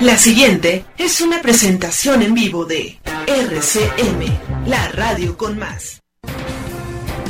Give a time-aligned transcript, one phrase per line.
[0.00, 6.02] La siguiente es una presentación en vivo de RCM, la radio con más.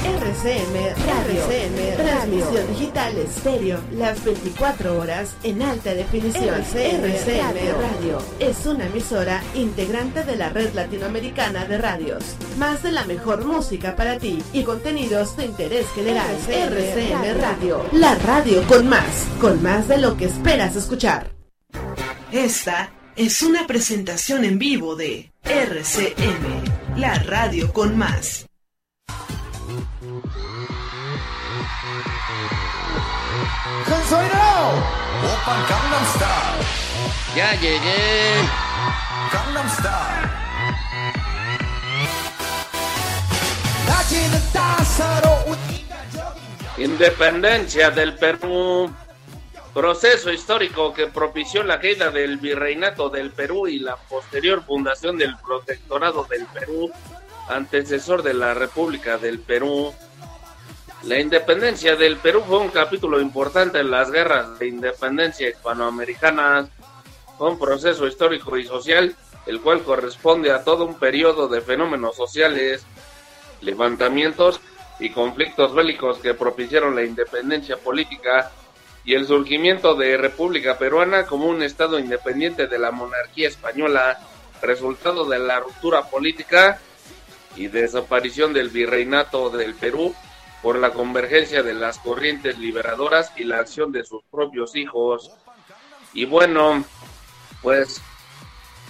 [0.05, 0.75] RCM
[1.07, 6.57] Radio, RCM transmisión digital estéreo, las 24 horas en alta definición.
[6.57, 7.23] RCM,
[7.81, 8.19] Radio.
[8.41, 12.25] es una emisora integrante de la red latinoamericana de radios.
[12.59, 16.37] Más de la mejor música para ti y contenidos de interés general.
[16.49, 21.36] RCM Radio, la radio con más, con más de lo que esperas escuchar.
[22.37, 28.45] Esta es una presentación en vivo de RCM, la radio con más.
[37.35, 38.35] Ya llegué.
[46.77, 48.95] Independencia del Perú.
[49.77, 55.37] Proceso histórico que propició la caída del virreinato del Perú y la posterior fundación del
[55.37, 56.91] protectorado del Perú,
[57.51, 59.93] antecesor de la República del Perú.
[61.03, 66.71] La independencia del Perú fue un capítulo importante en las guerras de independencia hispanoamericanas.
[67.37, 72.17] Fue un proceso histórico y social, el cual corresponde a todo un periodo de fenómenos
[72.17, 72.87] sociales,
[73.61, 74.59] levantamientos
[74.99, 78.51] y conflictos bélicos que propiciaron la independencia política
[79.07, 84.19] y el surgimiento de República Peruana como un Estado independiente de la monarquía española,
[84.61, 86.81] resultado de la ruptura política
[87.55, 90.13] y desaparición del virreinato del Perú
[90.61, 95.31] por la convergencia de las corrientes liberadoras y la acción de sus propios hijos.
[96.13, 96.85] Y bueno,
[97.63, 98.03] pues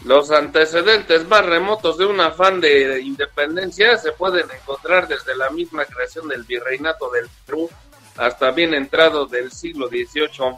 [0.06, 5.84] los antecedentes más remotos de un afán de independencia se pueden encontrar desde la misma
[5.84, 7.68] creación del virreinato del Perú
[8.16, 10.56] hasta bien entrado del siglo XVIII.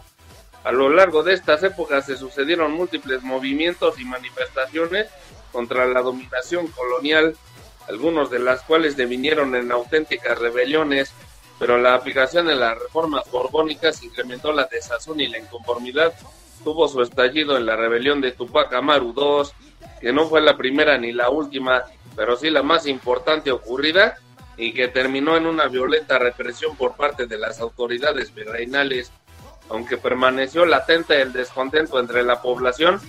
[0.65, 5.09] A lo largo de estas épocas se sucedieron múltiples movimientos y manifestaciones
[5.53, 7.35] contra la dominación colonial
[7.89, 11.13] algunos de las cuales devinieron en auténticas rebeliones,
[11.59, 16.13] pero la aplicación de las reformas borbónicas incrementó la desazón y la inconformidad.
[16.63, 19.51] Tuvo su estallido en la rebelión de Tupac Amaru II,
[20.01, 24.19] que no fue la primera ni la última, pero sí la más importante ocurrida
[24.59, 29.13] y que terminó en una violenta represión por parte de las autoridades virreinales.
[29.71, 33.01] Aunque permaneció latente el descontento entre la población,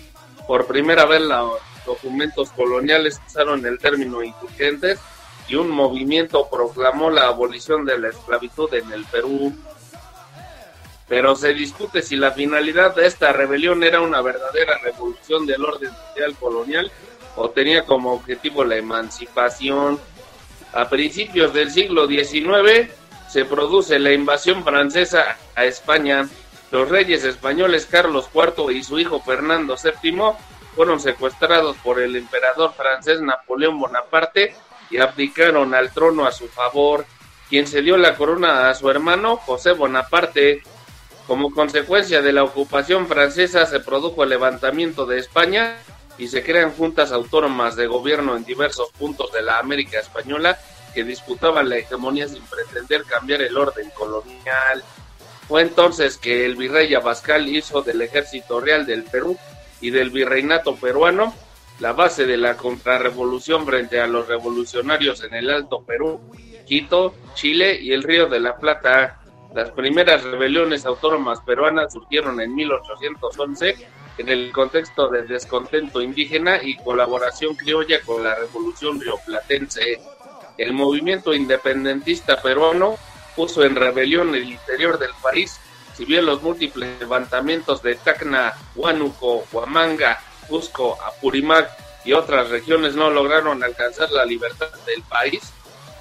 [0.48, 1.50] por primera vez la
[1.86, 5.00] documentos coloniales usaron el término insurgentes
[5.48, 9.56] y un movimiento proclamó la abolición de la esclavitud en el Perú.
[11.08, 15.90] Pero se discute si la finalidad de esta rebelión era una verdadera revolución del orden
[15.90, 16.92] social colonial
[17.36, 20.00] o tenía como objetivo la emancipación.
[20.74, 22.92] A principios del siglo XIX
[23.28, 26.30] se produce la invasión francesa a España.
[26.72, 30.34] Los reyes españoles Carlos IV y su hijo Fernando VII
[30.76, 34.56] fueron secuestrados por el emperador francés Napoleón Bonaparte
[34.92, 37.06] y abdicaron al trono a su favor,
[37.50, 40.62] quien se dio la corona a su hermano José Bonaparte.
[41.26, 45.78] Como consecuencia de la ocupación francesa se produjo el levantamiento de España
[46.20, 50.60] y se crean juntas autónomas de gobierno en diversos puntos de la América española
[50.94, 54.84] que disputaban la hegemonía sin pretender cambiar el orden colonial.
[55.48, 59.38] Fue entonces que el virrey Abascal hizo del ejército real del Perú
[59.80, 61.34] y del virreinato peruano,
[61.80, 66.20] la base de la contrarrevolución frente a los revolucionarios en el Alto Perú,
[66.66, 69.22] Quito, Chile y el Río de la Plata.
[69.56, 73.88] Las primeras rebeliones autónomas peruanas surgieron en 1811
[74.20, 80.00] en el contexto de descontento indígena y colaboración criolla con la revolución rioplatense.
[80.58, 82.98] El movimiento independentista peruano
[83.36, 85.60] puso en rebelión el interior del país
[86.00, 91.70] si bien los múltiples levantamientos de Tacna, Huánuco, Huamanga, Cusco, Apurímac
[92.06, 95.52] y otras regiones no lograron alcanzar la libertad del país,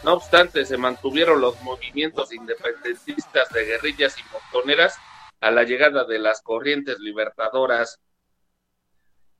[0.04, 4.96] no obstante se mantuvieron los movimientos independentistas de guerrillas y montoneras
[5.40, 7.98] a la llegada de las corrientes libertadoras.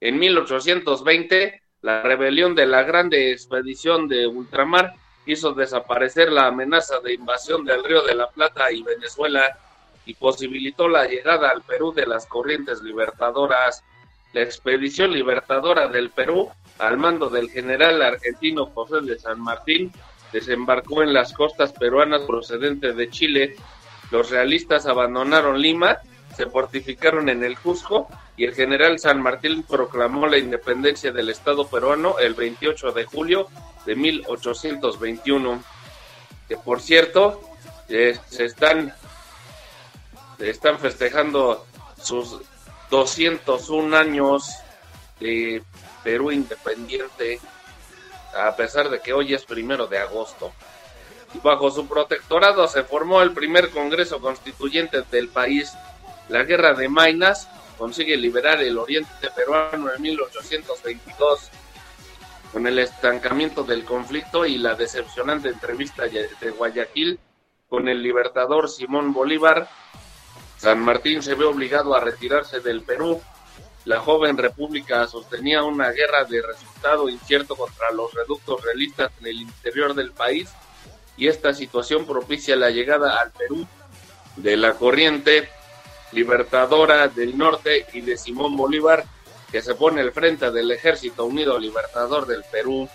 [0.01, 4.95] En 1820, la rebelión de la Grande Expedición de Ultramar
[5.27, 9.59] hizo desaparecer la amenaza de invasión del Río de la Plata y Venezuela
[10.07, 13.83] y posibilitó la llegada al Perú de las corrientes libertadoras.
[14.33, 16.49] La expedición libertadora del Perú,
[16.79, 19.93] al mando del general argentino José de San Martín,
[20.33, 23.57] desembarcó en las costas peruanas procedentes de Chile.
[24.11, 25.99] Los realistas abandonaron Lima,
[26.39, 31.67] se fortificaron en el Cusco y el general San Martín proclamó la independencia del Estado
[31.67, 33.49] peruano el 28 de julio
[33.85, 35.61] de 1821.
[36.49, 37.43] Que por cierto,
[37.89, 38.95] eh, se están
[40.39, 41.67] están festejando
[42.01, 42.41] sus
[42.89, 44.49] 201 años
[45.19, 45.61] de
[46.05, 47.41] Perú independiente,
[48.33, 50.53] a pesar de que hoy es primero de agosto.
[51.43, 55.73] Bajo su protectorado se formó el primer Congreso Constituyente del país.
[56.29, 57.49] La Guerra de Mainas
[57.79, 61.51] consigue liberar el oriente peruano en 1822.
[62.53, 67.19] Con el estancamiento del conflicto y la decepcionante entrevista de Guayaquil
[67.69, 69.69] con el libertador Simón Bolívar,
[70.57, 73.21] San Martín se ve obligado a retirarse del Perú.
[73.85, 79.41] La joven república sostenía una guerra de resultado incierto contra los reductos realistas en el
[79.43, 80.51] interior del país
[81.17, 83.67] y esta situación propicia la llegada al Perú
[84.37, 85.49] de la corriente
[86.13, 89.05] libertadora del norte y de Simón Bolívar,
[89.51, 92.89] que se pone al frente del Ejército Unido Libertador del Perú.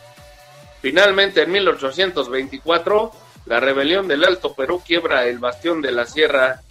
[0.81, 3.11] Finalmente, en 1824,
[3.45, 6.61] la rebelión del Alto Perú quiebra el bastión de la Sierra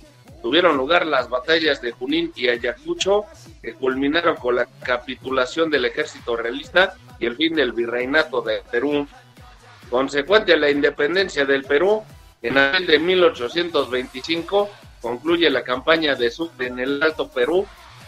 [0.43, 3.25] tuvieron lugar las batallas de Junín y Ayacucho,
[3.62, 9.06] que culminaron con la capitulación del ejército realista y el fin del virreinato de Perú.
[9.88, 12.03] Consecuente a la independencia del Perú,
[12.43, 14.69] en abril de 1825
[15.02, 17.66] concluye la campaña de Sucre en el Alto Perú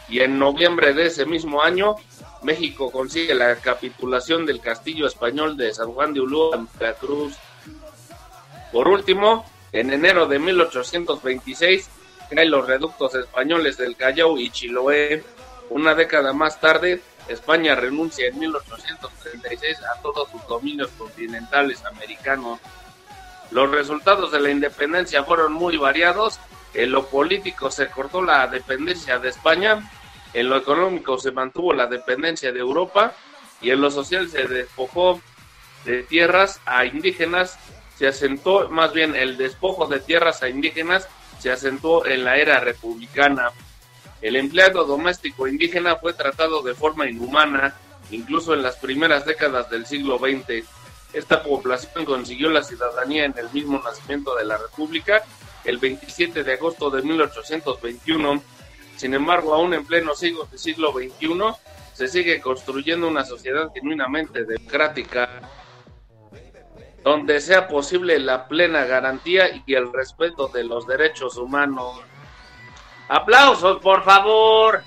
[0.08, 1.96] y en noviembre de ese mismo año
[2.42, 7.34] México consigue la capitulación del castillo español de San Juan de Ulúa en Veracruz.
[8.72, 11.90] Por último, en enero de 1826
[12.30, 15.24] caen los reductos españoles del Callao y Chiloé.
[15.70, 22.60] Una década más tarde, España renuncia en 1836 a todos sus dominios continentales americanos.
[23.50, 26.38] Los resultados de la independencia fueron muy variados.
[26.74, 29.90] En lo político se cortó la dependencia de España,
[30.32, 33.14] en lo económico se mantuvo la dependencia de Europa
[33.60, 35.20] y en lo social se despojó
[35.84, 37.58] de tierras a indígenas,
[37.96, 42.58] se asentó más bien el despojo de tierras a indígenas se acentuó en la era
[42.60, 43.50] republicana.
[44.22, 47.76] El empleado doméstico indígena fue tratado de forma inhumana,
[48.10, 50.66] incluso en las primeras décadas del siglo XX.
[51.12, 55.22] Esta población consiguió la ciudadanía en el mismo nacimiento de la República,
[55.64, 58.42] el 27 de agosto de 1821.
[58.96, 61.28] Sin embargo, aún en pleno siglo, siglo XXI,
[61.92, 65.40] se sigue construyendo una sociedad genuinamente democrática
[67.04, 72.00] donde sea posible la plena garantía y el respeto de los derechos humanos.
[73.08, 74.82] Aplausos, por favor.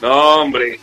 [0.00, 0.80] No, hombre,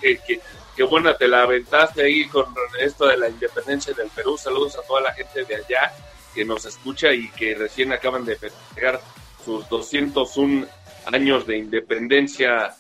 [0.75, 4.37] qué, buena te la aventaste ahí con esto de la independencia del Perú.
[4.37, 5.91] Saludos a toda la gente de allá
[6.33, 8.99] que nos escucha y que recién acaban de festejar
[9.43, 10.67] sus 201
[11.05, 12.75] años de independencia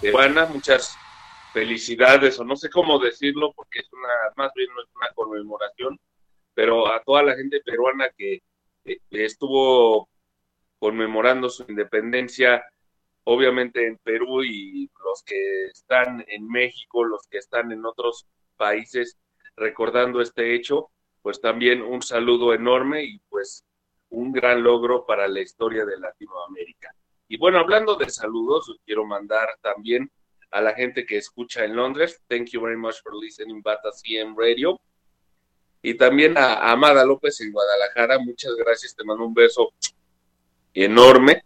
[0.00, 0.96] peruana, muchas
[1.52, 5.98] felicidades, o no sé cómo decirlo, porque es una, más bien no es una conmemoración,
[6.54, 8.42] pero a toda la gente peruana que
[8.84, 10.08] eh, estuvo
[10.78, 12.64] conmemorando su independencia,
[13.24, 18.26] obviamente en Perú y los que están en México, los que están en otros
[18.56, 19.18] países
[19.56, 20.90] recordando este hecho,
[21.20, 23.64] pues también un saludo enorme y pues
[24.10, 26.94] un gran logro para la historia de Latinoamérica.
[27.28, 30.10] Y bueno, hablando de saludos, quiero mandar también
[30.50, 32.20] a la gente que escucha en Londres.
[32.28, 34.78] Thank you very much for listening Bata CM Radio.
[35.80, 38.18] Y también a Amada López en Guadalajara.
[38.18, 39.72] Muchas gracias, te mando un beso
[40.74, 41.42] enorme.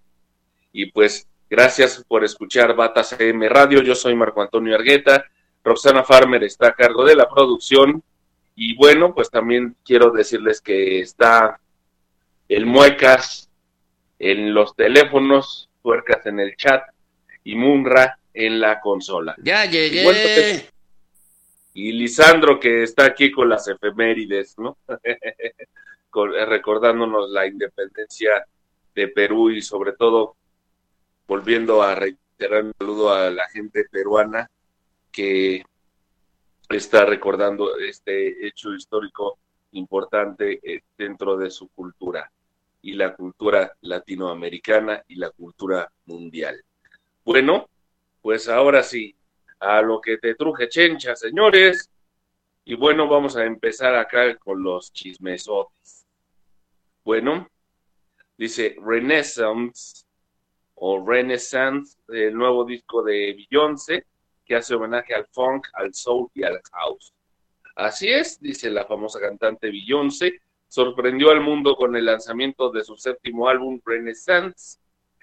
[0.72, 3.82] Y pues gracias por escuchar Bata CM Radio.
[3.82, 5.24] Yo soy Marco Antonio Argueta.
[5.62, 8.02] Roxana Farmer está a cargo de la producción.
[8.54, 11.60] Y bueno, pues también quiero decirles que está
[12.48, 13.50] el Muecas
[14.18, 16.82] en los teléfonos tuercas en el chat
[17.44, 19.36] y Munra en la consola.
[19.42, 20.68] Ya llegué.
[21.74, 24.78] Y, Lisandro que está aquí con las efemérides, ¿no?
[26.46, 28.46] recordándonos la independencia
[28.94, 30.36] de Perú y sobre todo
[31.26, 34.50] volviendo a reiterar un saludo a la gente peruana
[35.10, 35.64] que
[36.68, 39.38] está recordando este hecho histórico
[39.72, 42.30] importante eh, dentro de su cultura
[42.82, 46.62] y la cultura latinoamericana y la cultura mundial.
[47.24, 47.68] Bueno,
[48.22, 49.16] pues ahora sí,
[49.58, 51.90] a lo que te truje chencha, señores.
[52.64, 56.06] Y bueno, vamos a empezar acá con los chismesotes.
[57.04, 57.48] Bueno,
[58.36, 60.05] dice Renaissance
[60.76, 64.06] o Renaissance, el nuevo disco de Beyoncé,
[64.44, 67.12] que hace homenaje al funk, al soul y al house.
[67.74, 72.96] Así es, dice la famosa cantante Beyoncé, sorprendió al mundo con el lanzamiento de su
[72.96, 74.78] séptimo álbum Renaissance,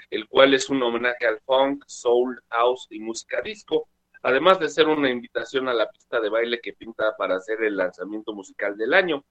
[0.10, 3.88] el cual es un homenaje al funk, soul, house y música disco,
[4.22, 7.76] además de ser una invitación a la pista de baile que pinta para hacer el
[7.76, 9.24] lanzamiento musical del año.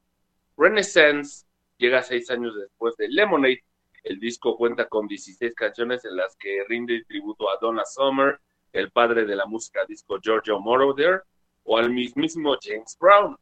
[0.57, 1.47] Renaissance
[1.79, 3.64] llega seis años después de Lemonade.
[4.03, 8.41] El disco cuenta con 16 canciones en las que rinde tributo a Donna Summer,
[8.73, 11.23] el padre de la música disco Giorgio Moroder,
[11.65, 13.37] o al mismísimo James Brown.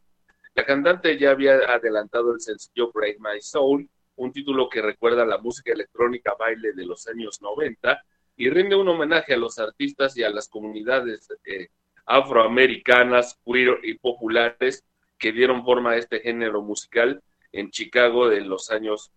[0.54, 5.38] La cantante ya había adelantado el sencillo Break My Soul, un título que recuerda la
[5.38, 8.02] música electrónica baile de los años 90
[8.36, 11.68] y rinde un homenaje a los artistas y a las comunidades eh,
[12.04, 14.84] afroamericanas, queer y populares
[15.18, 19.10] que dieron forma a este género musical en Chicago de los años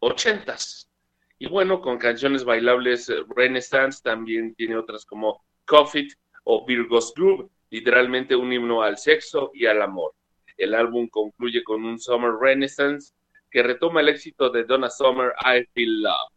[0.00, 0.56] 80.
[1.38, 6.08] Y bueno, con canciones bailables, eh, Renaissance también tiene otras como Coffee
[6.44, 10.12] o Virgo's Groove, literalmente un himno al sexo y al amor.
[10.56, 13.12] El álbum concluye con un Summer Renaissance
[13.50, 16.32] que retoma el éxito de Donna Summer, I Feel Love.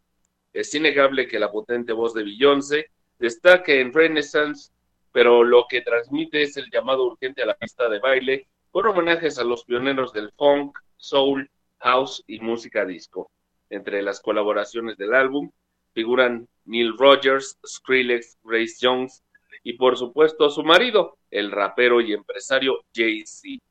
[0.51, 2.88] Es innegable que la potente voz de Beyoncé
[3.20, 4.72] destaca en Renaissance,
[5.12, 9.38] pero lo que transmite es el llamado urgente a la pista de baile, con homenajes
[9.38, 11.50] a los pioneros del funk, soul,
[11.80, 13.32] house y música disco.
[13.70, 15.52] Entre las colaboraciones del álbum
[15.94, 19.24] figuran Neil Rogers, Skrillex, Grace Jones
[19.64, 23.64] y por supuesto su marido, el rapero y empresario Jay-Z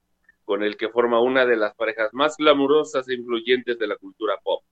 [0.48, 4.38] con el que forma una de las parejas más glamurosas e influyentes de la cultura
[4.42, 4.64] pop.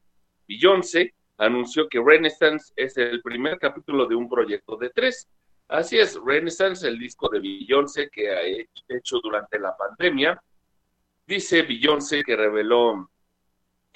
[0.48, 5.28] Beyoncé anunció que Renaissance es el primer capítulo de un proyecto de tres.
[5.68, 8.40] Así es, Renaissance, el disco de Beyoncé que ha
[8.88, 10.42] hecho durante la pandemia.
[11.26, 13.10] Dice Beyoncé que reveló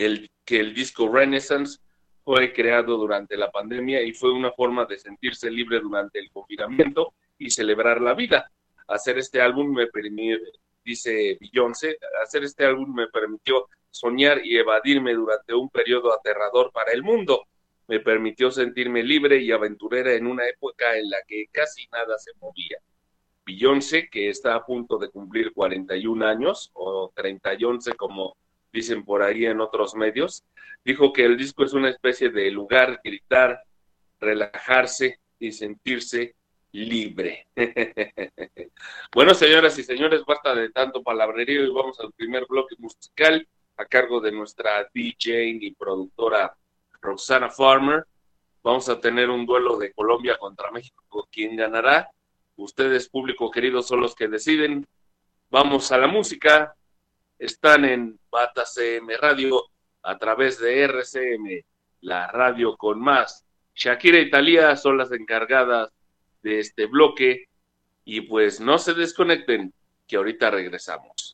[0.04, 1.78] el, que el disco Renaissance
[2.24, 7.14] fue creado durante la pandemia y fue una forma de sentirse libre durante el confinamiento
[7.38, 8.50] y celebrar la vida.
[8.88, 10.40] Hacer este álbum me, permite,
[10.84, 16.92] dice Beyoncé, hacer este álbum me permitió soñar y evadirme durante un periodo aterrador para
[16.92, 17.44] el mundo.
[17.86, 22.32] Me permitió sentirme libre y aventurera en una época en la que casi nada se
[22.40, 22.78] movía.
[23.44, 28.36] Beyoncé, que está a punto de cumplir 41 años, o 31 como
[28.72, 30.44] dicen por ahí en otros medios,
[30.84, 33.62] dijo que el disco es una especie de lugar, gritar,
[34.18, 36.34] relajarse y sentirse
[36.72, 37.48] libre.
[39.14, 43.46] bueno, señoras y señores, basta de tanto palabrerío y vamos al primer bloque musical
[43.76, 46.54] a cargo de nuestra DJ y productora
[47.00, 48.04] Roxana Farmer.
[48.62, 51.26] Vamos a tener un duelo de Colombia contra México.
[51.32, 52.10] ¿Quién ganará?
[52.56, 54.86] Ustedes, público querido, son los que deciden.
[55.48, 56.76] Vamos a la música.
[57.40, 59.64] Están en Bata CM Radio
[60.02, 61.64] a través de RCM,
[62.02, 63.46] la radio con más.
[63.74, 65.90] Shakira y Talía son las encargadas
[66.42, 67.46] de este bloque
[68.04, 69.72] y pues no se desconecten
[70.06, 71.29] que ahorita regresamos.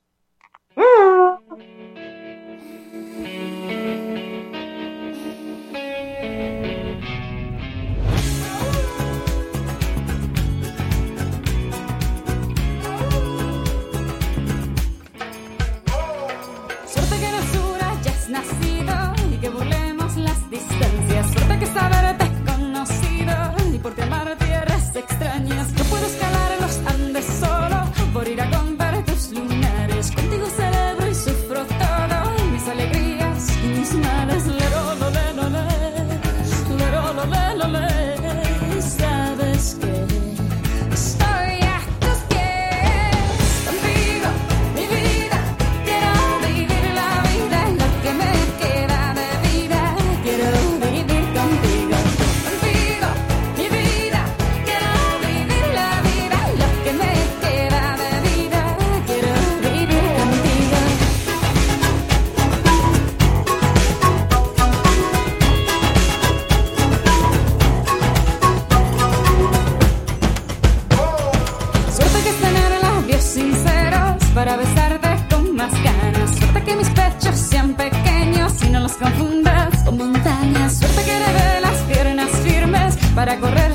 [78.99, 80.79] confundas con montañas.
[80.79, 83.66] Suerte que le las piernas firmes para correr.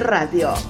[0.00, 0.65] Radio.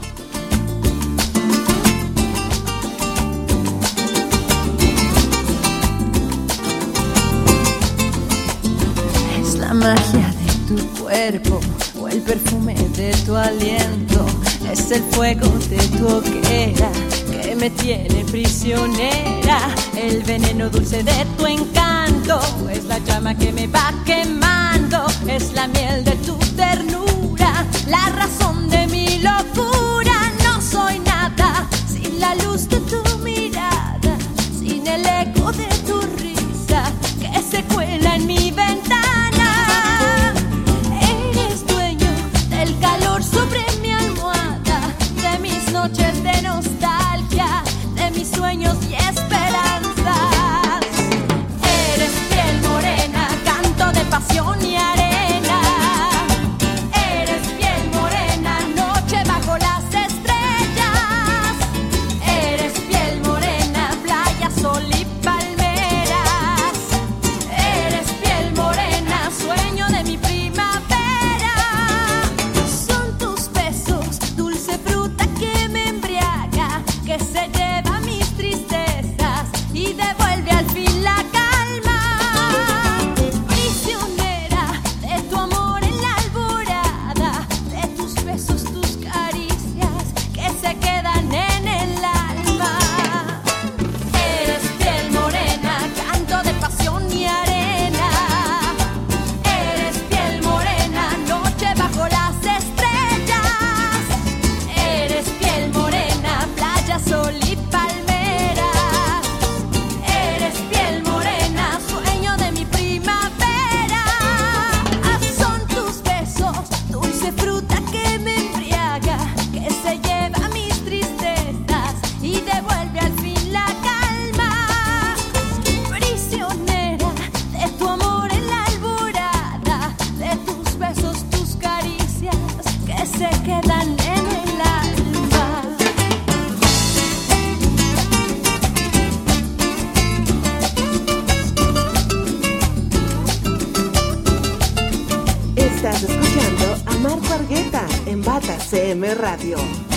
[148.73, 149.96] En Bata CM Radio.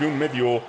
[0.00, 0.59] Más que un medio.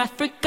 [0.00, 0.39] Africa.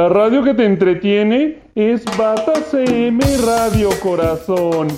[0.00, 4.88] La radio que te entretiene es Bata CM Radio Corazón.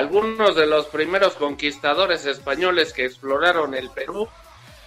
[0.00, 4.26] Algunos de los primeros conquistadores españoles que exploraron el Perú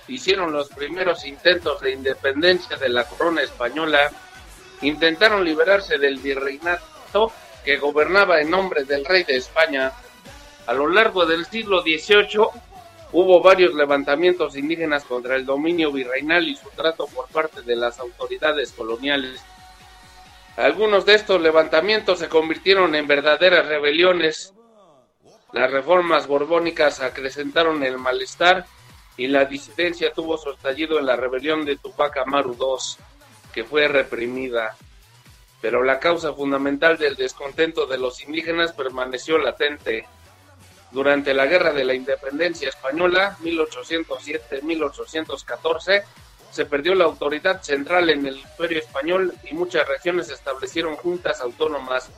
[0.07, 4.09] hicieron los primeros intentos de independencia de la corona española,
[4.81, 7.31] intentaron liberarse del virreinato
[7.63, 9.91] que gobernaba en nombre del rey de España.
[10.65, 12.47] A lo largo del siglo XVIII
[13.11, 17.99] hubo varios levantamientos indígenas contra el dominio virreinal y su trato por parte de las
[17.99, 19.43] autoridades coloniales.
[20.57, 24.52] Algunos de estos levantamientos se convirtieron en verdaderas rebeliones.
[25.53, 28.65] Las reformas borbónicas acrecentaron el malestar
[29.15, 32.95] y la disidencia tuvo su estallido en la rebelión de Tupac Amaru II,
[33.53, 34.75] que fue reprimida.
[35.61, 40.07] Pero la causa fundamental del descontento de los indígenas permaneció latente.
[40.91, 46.03] Durante la Guerra de la Independencia Española, 1807-1814,
[46.49, 52.09] se perdió la autoridad central en el Imperio Español y muchas regiones establecieron juntas autónomas.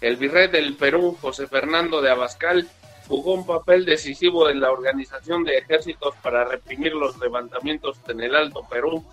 [0.00, 2.68] El virrey del Perú, José Fernando de Abascal,
[3.08, 8.36] jugó un papel decisivo en la organización de ejércitos para reprimir los levantamientos en el
[8.36, 9.04] Alto Perú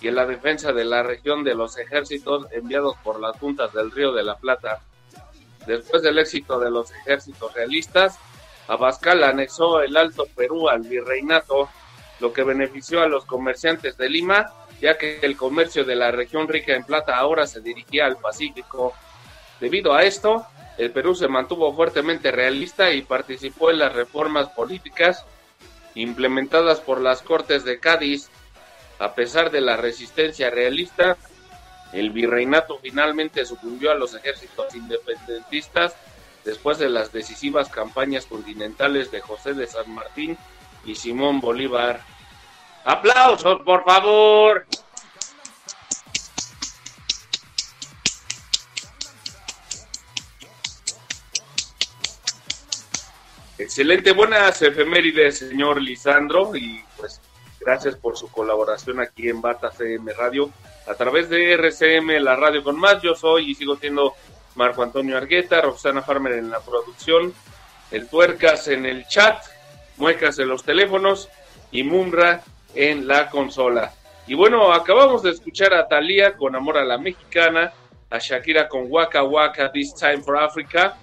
[0.00, 3.90] y en la defensa de la región de los ejércitos enviados por las juntas del
[3.90, 4.80] Río de la Plata.
[5.66, 8.18] Después del éxito de los ejércitos realistas,
[8.68, 11.68] Abascal anexó el Alto Perú al virreinato,
[12.20, 16.48] lo que benefició a los comerciantes de Lima, ya que el comercio de la región
[16.48, 18.94] rica en plata ahora se dirigía al Pacífico.
[19.60, 20.46] Debido a esto,
[20.78, 25.24] el Perú se mantuvo fuertemente realista y participó en las reformas políticas
[25.94, 28.28] implementadas por las Cortes de Cádiz.
[28.98, 31.16] A pesar de la resistencia realista,
[31.92, 35.94] el virreinato finalmente sucumbió a los ejércitos independentistas
[36.44, 40.36] después de las decisivas campañas continentales de José de San Martín
[40.84, 42.00] y Simón Bolívar.
[42.84, 44.66] ¡Aplausos, por favor!
[53.58, 57.22] Excelente, buenas efemérides, señor Lisandro, y pues
[57.58, 60.50] gracias por su colaboración aquí en Bata CM Radio
[60.86, 63.00] a través de RCM, la radio con más.
[63.00, 64.12] Yo soy y sigo siendo
[64.56, 67.32] Marco Antonio Argueta, Roxana Farmer en la producción,
[67.90, 69.42] el Tuercas en el chat,
[69.96, 71.30] Muecas en los teléfonos
[71.70, 72.42] y Mumra
[72.74, 73.94] en la consola.
[74.26, 77.72] Y bueno, acabamos de escuchar a Thalía con Amor a la Mexicana,
[78.10, 80.98] a Shakira con Waka Waka, This Time for Africa,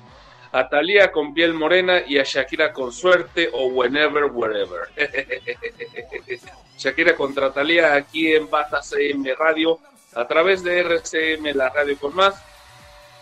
[0.53, 4.87] a Thalía con Piel Morena y a Shakira con Suerte o Whenever, Wherever.
[6.77, 9.79] Shakira contra Thalía aquí en Bata CM Radio
[10.13, 12.35] a través de RCM, la radio con más.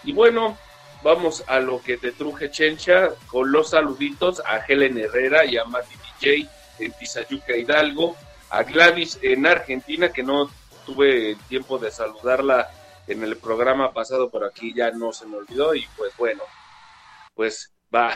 [0.03, 0.57] Y bueno,
[1.03, 5.63] vamos a lo que te truje Chencha con los saluditos a Helen Herrera y a
[5.63, 8.17] Mati DJ en Tizayuca Hidalgo,
[8.49, 10.51] a Gladys en Argentina, que no
[10.85, 12.69] tuve tiempo de saludarla
[13.07, 16.43] en el programa pasado, pero aquí ya no se me olvidó y pues bueno,
[17.41, 18.15] pues va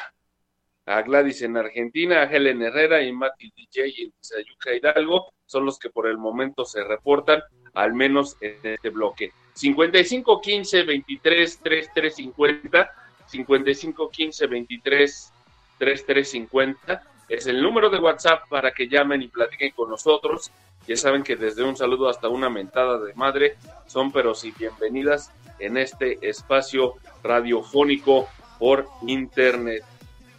[0.85, 5.79] a Gladys en Argentina, a Helen Herrera y Mati DJ en Tizayuca Hidalgo, son los
[5.79, 7.41] que por el momento se reportan,
[7.73, 9.31] al menos en este bloque.
[9.53, 12.91] 55 15 23 33 50
[13.25, 15.33] 55 15 23
[15.79, 20.51] 33 50 es el número de WhatsApp para que llamen y platiquen con nosotros.
[20.87, 23.55] Ya saben que desde un saludo hasta una mentada de madre
[23.87, 29.83] son pero sí bienvenidas en este espacio radiofónico por internet.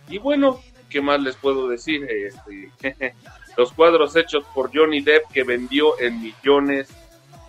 [0.08, 2.06] Y bueno, ¿qué más les puedo decir?
[2.10, 3.14] Este,
[3.56, 6.88] los cuadros hechos por Johnny Depp que vendió en millones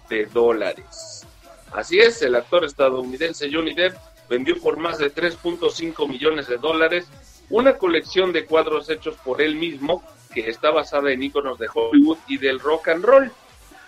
[0.10, 1.26] de dólares.
[1.72, 3.96] Así es, el actor estadounidense Johnny Depp
[4.30, 7.08] vendió por más de 3.5 millones de dólares
[7.50, 10.04] una colección de cuadros hechos por él mismo
[10.34, 13.32] que está basada en íconos de Hollywood y del rock and roll.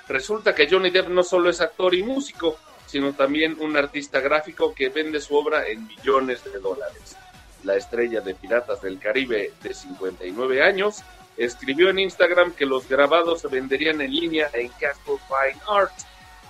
[0.07, 2.57] Resulta que Johnny Depp no solo es actor y músico,
[2.89, 7.15] sino también un artista gráfico que vende su obra en millones de dólares.
[7.63, 11.03] La estrella de Piratas del Caribe de 59 años
[11.37, 15.93] escribió en Instagram que los grabados se venderían en línea en Castle Fine Art,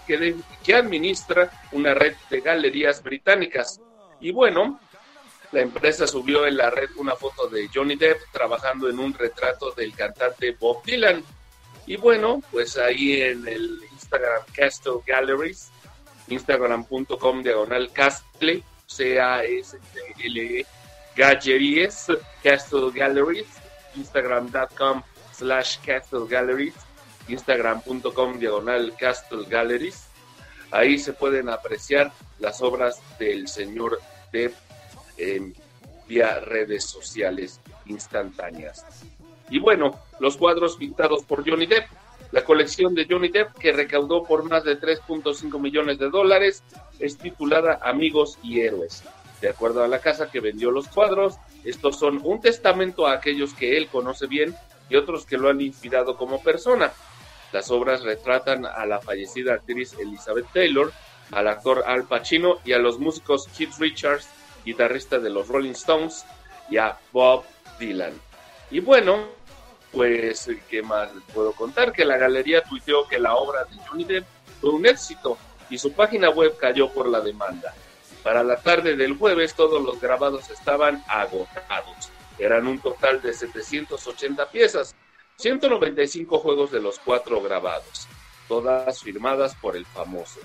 [0.08, 3.82] que, que administra una red de galerías británicas.
[4.22, 4.80] Y bueno,
[5.52, 9.72] la empresa subió en la red una foto de Johnny Depp trabajando en un retrato
[9.72, 11.22] del cantante Bob Dylan.
[11.86, 15.72] Y bueno, pues ahí en el Instagram Castle Galleries,
[16.30, 20.66] instagram.com diagonal Castle, C-A-S-T-L-E,
[21.16, 22.08] Galleries,
[22.44, 23.48] Castle Galleries,
[23.96, 26.76] instagram.com slash Castle Galleries,
[27.28, 30.08] instagram.com diagonal Castle Galleries.
[30.72, 34.00] Ahí se pueden apreciar las obras del señor
[34.32, 34.56] Depp
[36.08, 38.86] vía redes sociales instantáneas.
[39.50, 41.88] Y bueno, los cuadros pintados por Johnny Depp.
[42.32, 46.64] La colección de Johnny Depp, que recaudó por más de 3.5 millones de dólares,
[47.00, 49.04] es titulada Amigos y Héroes.
[49.42, 53.54] De acuerdo a la casa que vendió los cuadros, estos son un testamento a aquellos
[53.54, 54.56] que él conoce bien
[54.90, 56.92] y otros que lo han inspirado como persona.
[57.52, 60.92] Las obras retratan a la fallecida actriz Elizabeth Taylor,
[61.32, 64.28] al actor Al Pacino y a los músicos Keith Richards,
[64.66, 66.26] guitarrista de los Rolling Stones,
[66.70, 67.44] y a Bob
[67.80, 68.14] Dylan.
[68.70, 69.30] Y bueno,
[69.92, 71.92] pues, ¿qué más puedo contar?
[71.92, 74.26] Que la galería tuiteó que la obra de Johnny Depp
[74.62, 75.38] fue un éxito
[75.70, 77.74] y su página web cayó por la demanda.
[78.24, 82.12] Para la tarde del jueves todos los grabados estaban agotados.
[82.38, 84.96] Eran un total de 780 piezas,
[85.38, 88.08] 195 juegos de los cuatro grabados,
[88.48, 90.40] todas firmadas por el famoso.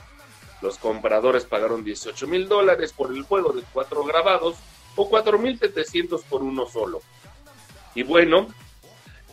[0.60, 4.56] Los compradores pagaron 18 mil dólares por el juego de cuatro grabados
[4.96, 7.00] o 4.700 por uno solo.
[7.94, 8.48] Y bueno,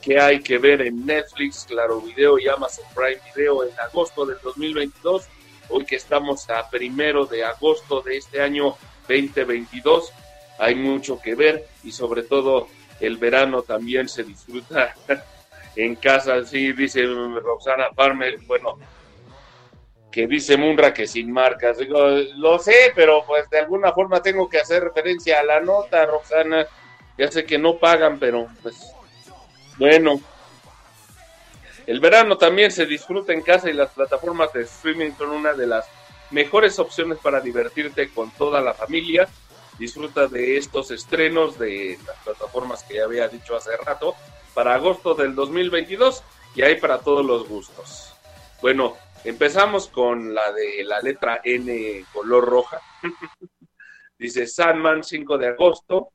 [0.01, 4.37] ¿qué hay que ver en Netflix, Claro Video y Amazon Prime Video en agosto del
[4.43, 5.27] 2022?
[5.69, 8.75] Hoy que estamos a primero de agosto de este año
[9.07, 10.11] 2022,
[10.59, 12.67] hay mucho que ver y sobre todo
[12.99, 14.95] el verano también se disfruta
[15.75, 18.77] en casa, sí, dice Roxana Farmer, bueno,
[20.11, 21.77] que dice Munra que sin marcas.
[21.77, 21.97] Digo,
[22.35, 26.67] lo sé, pero pues de alguna forma tengo que hacer referencia a la nota, Roxana.
[27.17, 28.93] Ya sé que no pagan, pero pues
[29.77, 30.19] bueno.
[31.87, 35.67] El verano también se disfruta en casa y las plataformas de streaming son una de
[35.67, 35.85] las
[36.29, 39.27] mejores opciones para divertirte con toda la familia.
[39.79, 44.15] Disfruta de estos estrenos de las plataformas que ya había dicho hace rato
[44.53, 46.23] para agosto del 2022
[46.55, 48.13] y hay para todos los gustos.
[48.61, 52.79] Bueno, empezamos con la de la letra N color roja.
[54.17, 56.11] Dice Sandman 5 de agosto.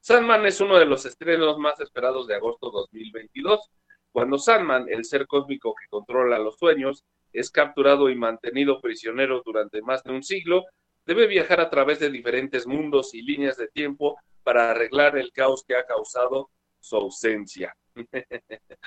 [0.00, 3.70] Sandman es uno de los estrenos más esperados de agosto 2022,
[4.12, 9.82] cuando Sandman, el ser cósmico que controla los sueños, es capturado y mantenido prisionero durante
[9.82, 10.64] más de un siglo,
[11.04, 15.64] debe viajar a través de diferentes mundos y líneas de tiempo para arreglar el caos
[15.66, 17.76] que ha causado su ausencia.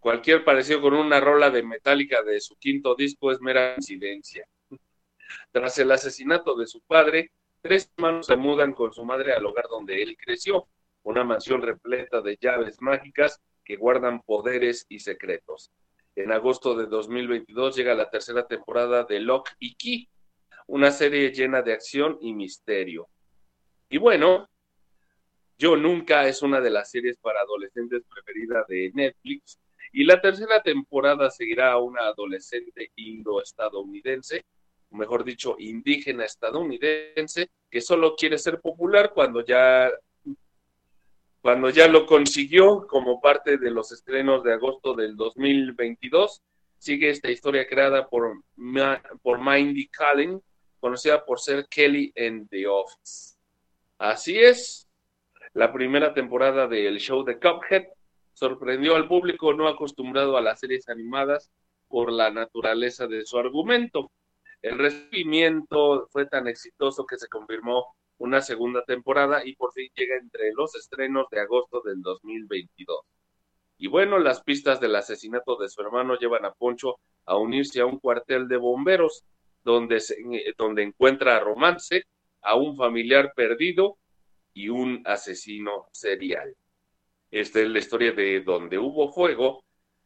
[0.00, 4.46] Cualquier parecido con una rola de Metallica de su quinto disco es mera coincidencia.
[5.52, 7.32] Tras el asesinato de su padre,
[7.68, 10.68] tres hermanos se mudan con su madre al hogar donde él creció,
[11.02, 15.70] una mansión repleta de llaves mágicas que guardan poderes y secretos.
[16.16, 20.08] En agosto de 2022 llega la tercera temporada de Lock y Key,
[20.66, 23.06] una serie llena de acción y misterio.
[23.90, 24.48] Y bueno,
[25.58, 29.60] Yo Nunca es una de las series para adolescentes preferida de Netflix
[29.92, 34.46] y la tercera temporada seguirá a una adolescente indo-estadounidense,
[34.90, 39.90] mejor dicho, indígena estadounidense, que solo quiere ser popular cuando ya
[41.40, 46.42] cuando ya lo consiguió como parte de los estrenos de agosto del 2022.
[46.78, 50.40] Sigue esta historia creada por, Ma- por Mindy Kaling,
[50.80, 53.36] conocida por ser Kelly en The Office.
[53.98, 54.88] Así es,
[55.54, 57.84] la primera temporada del show de Cuphead
[58.32, 61.50] sorprendió al público no acostumbrado a las series animadas
[61.88, 64.10] por la naturaleza de su argumento.
[64.62, 70.16] El recibimiento fue tan exitoso que se confirmó una segunda temporada y por fin llega
[70.16, 73.00] entre los estrenos de agosto del 2022.
[73.78, 76.96] Y bueno, las pistas del asesinato de su hermano llevan a Poncho
[77.26, 79.22] a unirse a un cuartel de bomberos
[79.62, 80.16] donde, se,
[80.56, 82.04] donde encuentra romance
[82.42, 83.98] a un familiar perdido
[84.52, 86.56] y un asesino serial.
[87.30, 89.62] Esta es la historia de Donde hubo fuego,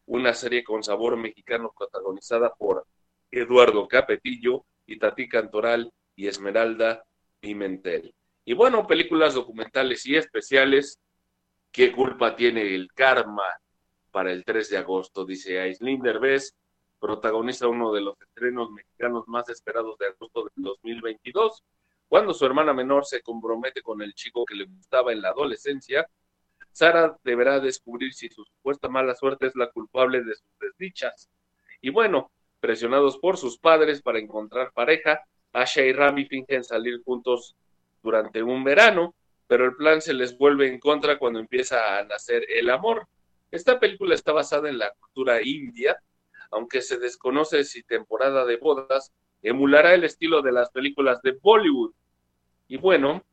[0.06, 2.84] una serie con sabor mexicano protagonizada por
[3.32, 7.02] Eduardo Capetillo, Itatí Cantoral y Esmeralda
[7.40, 8.14] Pimentel.
[8.44, 11.00] Y bueno, películas documentales y especiales.
[11.70, 13.44] ¿Qué culpa tiene el karma
[14.10, 15.24] para el 3 de agosto?
[15.24, 16.54] Dice Aislinn Derbez,
[17.00, 21.64] protagoniza uno de los estrenos mexicanos más esperados de agosto del 2022.
[22.08, 26.06] Cuando su hermana menor se compromete con el chico que le gustaba en la adolescencia,
[26.70, 31.30] Sara deberá descubrir si su supuesta mala suerte es la culpable de sus desdichas.
[31.80, 32.30] Y bueno,
[32.62, 35.20] presionados por sus padres para encontrar pareja,
[35.52, 37.56] Asha y Rami fingen salir juntos
[38.04, 39.16] durante un verano,
[39.48, 43.08] pero el plan se les vuelve en contra cuando empieza a nacer el amor.
[43.50, 46.00] Esta película está basada en la cultura india,
[46.52, 51.92] aunque se desconoce si temporada de bodas emulará el estilo de las películas de Bollywood.
[52.68, 53.24] Y bueno,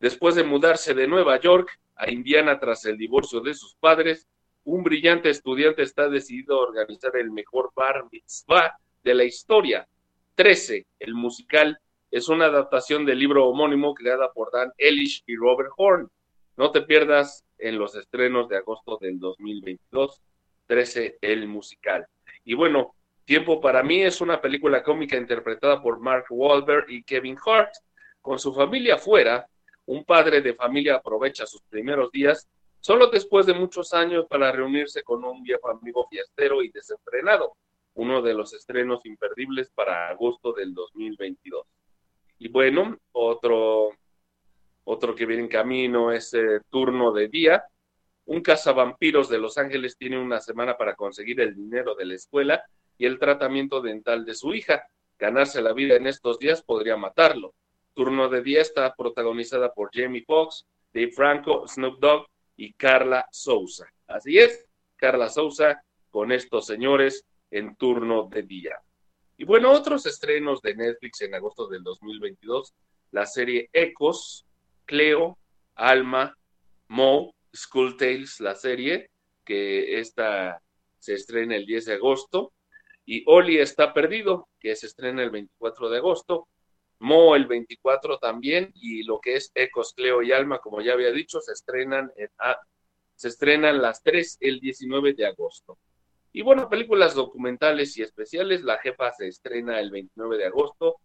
[0.00, 4.28] después de mudarse de Nueva York a Indiana tras el divorcio de sus padres,
[4.64, 9.86] un brillante estudiante está decidido a organizar el mejor bar mitzvah de la historia.
[10.34, 11.78] 13, el musical,
[12.10, 16.08] es una adaptación del libro homónimo creada por Dan Elish y Robert Horn.
[16.56, 20.20] No te pierdas en los estrenos de agosto del 2022,
[20.66, 22.06] 13, el musical.
[22.44, 22.94] Y bueno,
[23.24, 27.72] Tiempo para mí es una película cómica interpretada por Mark Wahlberg y Kevin Hart.
[28.20, 29.46] Con su familia afuera,
[29.86, 32.46] un padre de familia aprovecha sus primeros días
[32.84, 37.56] solo después de muchos años para reunirse con un viejo amigo fiestero y desenfrenado,
[37.94, 41.66] uno de los estrenos imperdibles para agosto del 2022.
[42.40, 43.88] Y bueno, otro,
[44.84, 47.64] otro que viene en camino es eh, Turno de Día.
[48.26, 52.64] Un cazavampiros de Los Ángeles tiene una semana para conseguir el dinero de la escuela
[52.98, 54.86] y el tratamiento dental de su hija.
[55.18, 57.54] Ganarse la vida en estos días podría matarlo.
[57.94, 62.26] Turno de Día está protagonizada por Jamie Foxx, Dave Franco, Snoop Dogg
[62.56, 63.86] y Carla Souza.
[64.06, 68.78] Así es, Carla Souza con estos señores en Turno de Día.
[69.36, 72.72] Y bueno, otros estrenos de Netflix en agosto del 2022,
[73.10, 74.46] la serie Ecos,
[74.84, 75.38] Cleo,
[75.74, 76.36] Alma,
[76.88, 79.10] Mo, School Tales, la serie,
[79.44, 80.62] que esta
[80.98, 82.52] se estrena el 10 de agosto,
[83.04, 86.48] y Oli está perdido, que se estrena el 24 de agosto,
[87.04, 91.12] Mo el 24 también, y lo que es Ecos, Cleo y Alma, como ya había
[91.12, 92.58] dicho, se estrenan, en, ah,
[93.14, 95.78] se estrenan las tres el 19 de agosto.
[96.32, 100.96] Y bueno, películas documentales y especiales, La Jefa se estrena el 29 de agosto,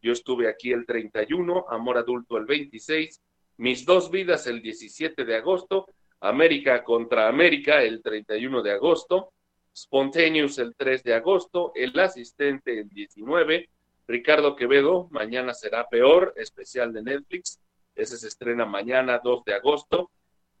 [0.00, 3.20] yo estuve aquí el 31, Amor Adulto el 26,
[3.56, 5.86] Mis Dos Vidas el 17 de agosto,
[6.20, 9.32] América contra América el 31 de agosto,
[9.76, 13.68] Spontaneous el 3 de agosto, El Asistente el 19,
[14.08, 17.60] Ricardo Quevedo, Mañana será peor, especial de Netflix,
[17.94, 20.10] ese se estrena mañana 2 de agosto,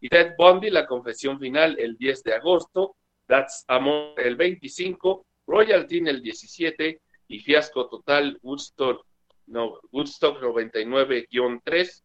[0.00, 2.94] y Ted Bundy, La Confesión Final el 10 de agosto,
[3.26, 9.04] That's Amor el 25, Royalty el 17 y Fiasco Total Woodstock,
[9.46, 12.02] no, Woodstock 99-3,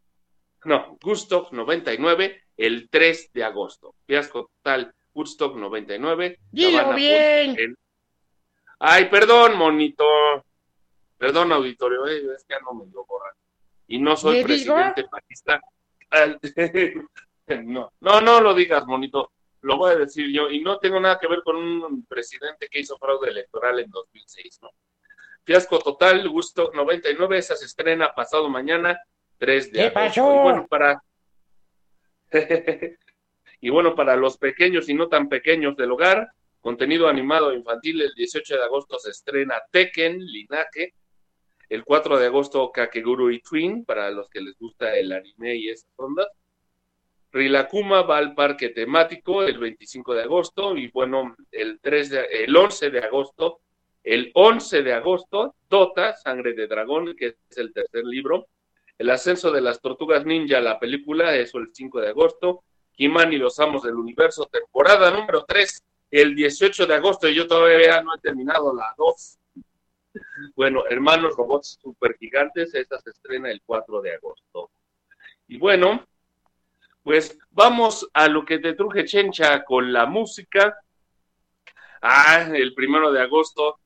[0.65, 3.95] no, Woodstock 99 el 3 de agosto.
[4.05, 6.39] Fiasco Total Woodstock 99.
[6.51, 7.59] Dilo bien.
[7.59, 7.77] en-
[8.79, 10.03] Ay, perdón, monito.
[11.23, 13.39] Perdón, auditorio, eh, es que ando medio borracho.
[13.87, 15.61] Y no soy presidente panista.
[17.47, 19.31] No, no, no lo digas, monito.
[19.61, 20.49] Lo voy a decir yo.
[20.49, 24.59] Y no tengo nada que ver con un presidente que hizo fraude electoral en 2006,
[24.61, 24.69] ¿no?
[25.43, 28.99] Fiasco total, Gusto 99, esa se estrena pasado mañana,
[29.37, 29.99] 3 de ¿Qué agosto.
[29.99, 30.35] pasó?
[30.35, 31.03] Y bueno, para...
[33.61, 38.13] y bueno, para los pequeños y no tan pequeños del hogar, contenido animado infantil, el
[38.13, 40.93] 18 de agosto se estrena Tekken, Linaje,
[41.73, 45.69] el 4 de agosto Kakeguru y Twin, para los que les gusta el anime y
[45.69, 46.27] esas ondas.
[47.31, 52.55] Rilakuma va al parque temático el 25 de agosto y bueno, el, 3 de- el
[52.55, 53.61] 11 de agosto,
[54.03, 58.47] el 11 de agosto, Dota, Sangre de Dragón, que es el tercer libro.
[58.99, 62.63] El ascenso de las tortugas ninja, la película, eso el 5 de agosto.
[62.95, 67.47] He-Man y los amos del universo, temporada número 3, el 18 de agosto, y yo
[67.47, 69.39] todavía no he terminado la 2.
[70.55, 74.71] Bueno, Hermanos Robots Super Gigantes, esta se estrena el 4 de agosto.
[75.47, 76.05] Y bueno,
[77.03, 80.77] pues vamos a lo que te truje Chencha con la música.
[82.01, 83.79] Ah, el primero de agosto,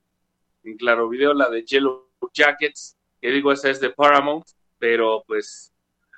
[0.63, 4.45] en Claro Video, la de Yellow Jackets, que digo, esa es de Paramount,
[4.77, 5.73] pero pues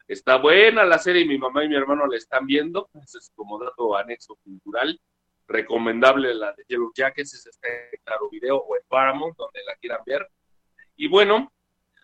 [0.07, 2.89] está buena la serie mi mamá y mi hermano la están viendo.
[3.01, 4.99] Ese es como dato anexo cultural.
[5.49, 9.73] Recomendable la de Yellow Jackets, esa está en Claro Video o en Paramount, donde la
[9.75, 10.29] quieran ver.
[10.95, 11.51] Y bueno,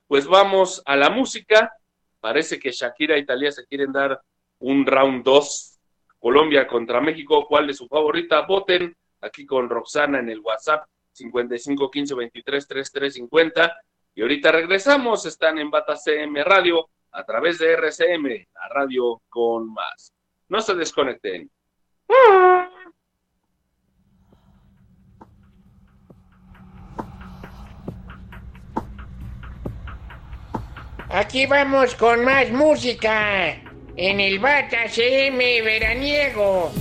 [0.08, 1.72] pues vamos a la música.
[2.20, 4.20] Parece que Shakira y Talía se quieren dar
[4.60, 5.80] un round 2.
[6.18, 8.42] Colombia contra México, ¿cuál es su favorita?
[8.42, 13.78] Voten aquí con Roxana en el WhatsApp 55 15 23 33 50.
[14.16, 19.72] Y ahorita regresamos, están en Bata CM Radio a través de RCM, la radio con
[19.72, 20.16] más.
[20.50, 21.52] No se desconecten.
[31.16, 33.56] Aquí vamos con más música.
[33.96, 36.74] En el Bata CM veraniego.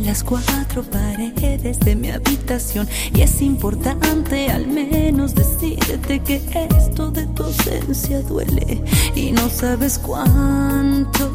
[0.00, 6.40] las cuatro paredes de mi habitación y es importante al menos decirte que
[6.76, 8.82] esto de tu ausencia duele
[9.14, 11.32] y no sabes cuánto.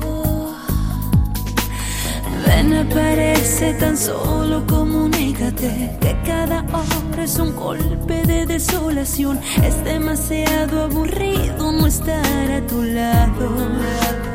[2.45, 9.39] Ven, aparece tan solo, comunícate que cada hora es un golpe de desolación.
[9.63, 14.34] Es demasiado aburrido no estar a tu lado.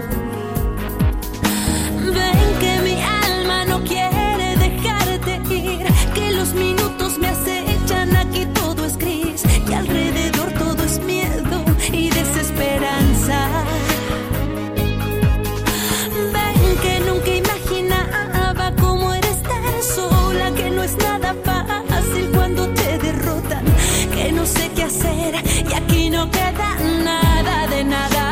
[24.51, 25.35] sé qué hacer
[25.71, 28.25] y aquí no queda nada de nada.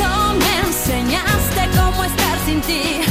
[0.00, 3.03] No me enseñaste cómo estar sin ti.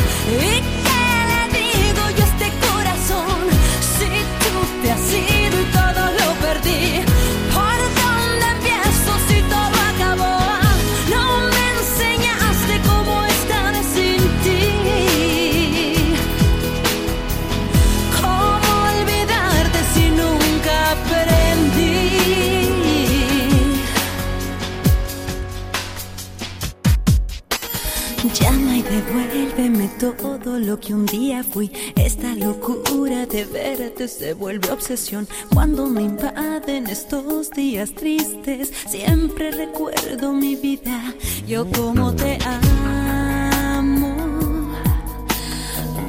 [30.43, 31.71] todo lo que un día fui.
[31.95, 35.27] Esta locura de verte se vuelve obsesión.
[35.53, 41.13] Cuando me invaden estos días tristes, siempre recuerdo mi vida.
[41.47, 44.15] Yo como te amo.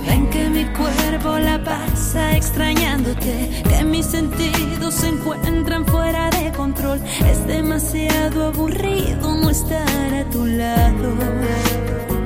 [0.07, 7.01] Ven que mi cuerpo la pasa extrañándote, que mis sentidos se encuentran fuera de control.
[7.31, 12.24] Es demasiado aburrido no estar a tu lado.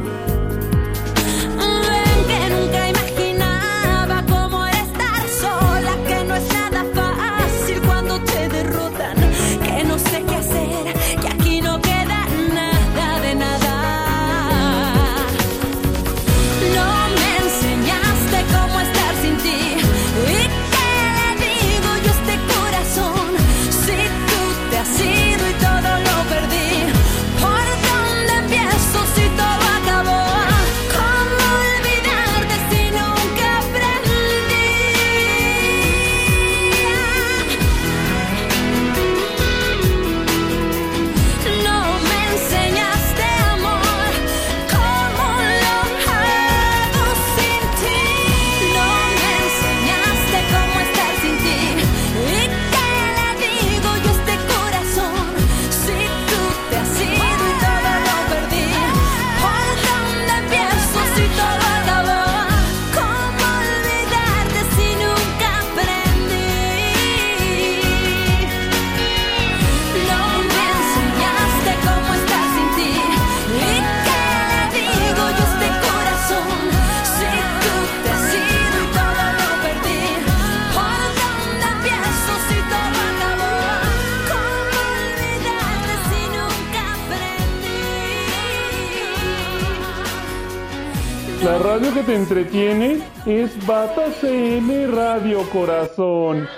[91.78, 96.48] radio que te entretiene es Bata CM Radio Corazón.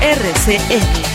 [0.00, 1.13] RCN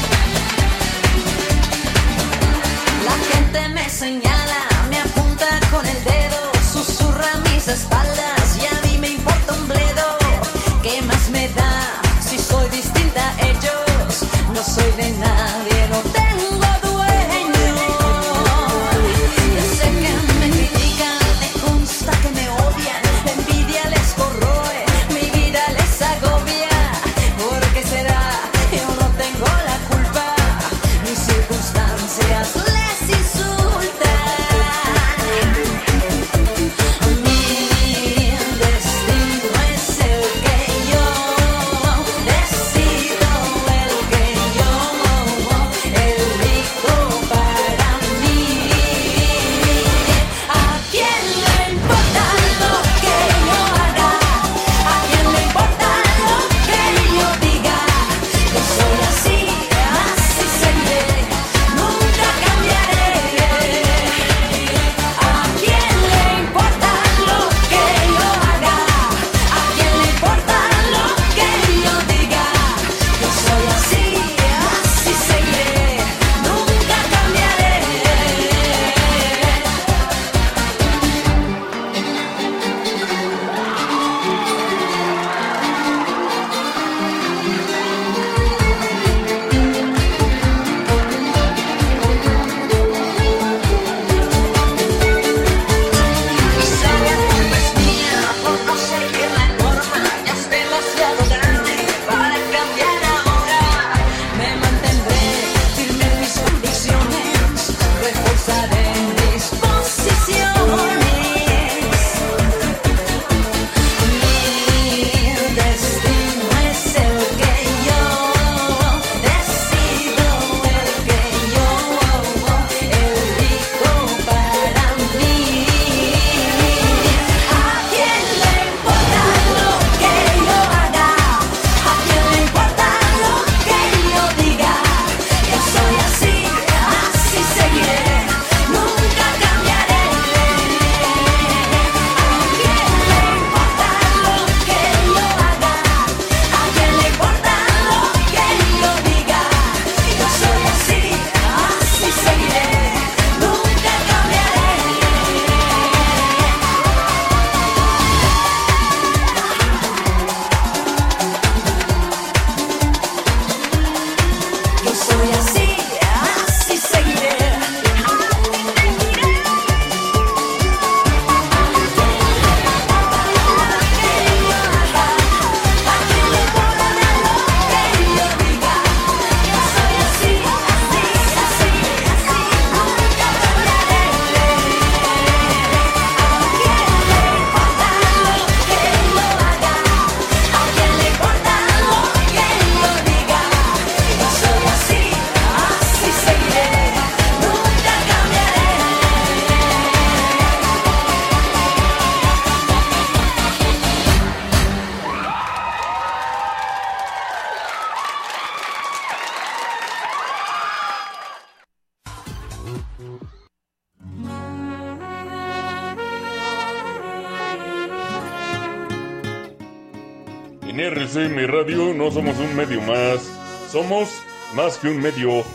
[224.80, 225.49] más que un medio.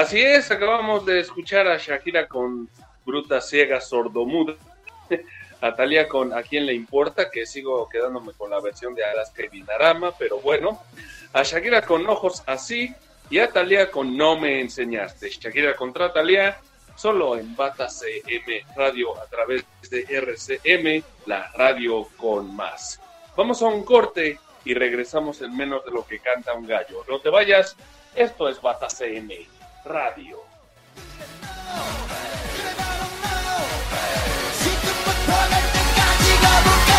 [0.00, 2.70] Así es, acabamos de escuchar a Shakira con
[3.04, 4.54] Bruta Ciega Sordomuda,
[5.60, 9.44] a Thalía con A quién le importa, que sigo quedándome con la versión de Alaska
[9.44, 10.82] y Dinarama, pero bueno,
[11.34, 12.94] a Shakira con Ojos Así
[13.28, 15.28] y a Thalía con No me enseñaste.
[15.28, 16.58] Shakira contra Thalía
[16.96, 22.98] solo en Bata CM Radio a través de RCM, la radio con más.
[23.36, 27.04] Vamos a un corte y regresamos en menos de lo que canta un gallo.
[27.06, 27.76] No te vayas,
[28.14, 30.36] esto es Bata CM Radio.
[34.58, 36.90] 지금부터 갈 때까지 가볼게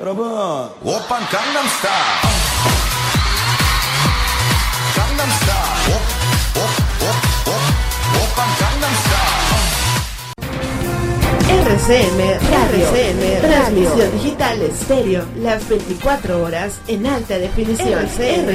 [0.00, 0.20] 여러분
[0.82, 1.94] 오빤 강남스타일.
[4.94, 5.58] 강남스타일.
[5.88, 6.62] 오오
[7.00, 7.08] 오
[7.48, 7.50] 오
[8.22, 9.47] 오빤 강남스타일
[11.58, 12.20] RCM
[12.52, 17.98] Radio, RCM Transmisión digital estéreo, las 24 horas en alta definición.
[17.98, 18.46] RCM,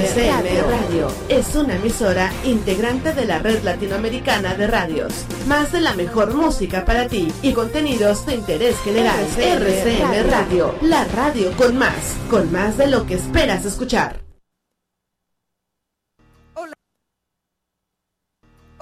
[0.69, 1.07] Radio.
[1.27, 5.25] es una emisora integrante de la red latinoamericana de radios.
[5.47, 9.19] Más de la mejor música para ti y contenidos de interés general.
[9.37, 14.22] RCM Radio, la radio con más, con más de lo que esperas escuchar.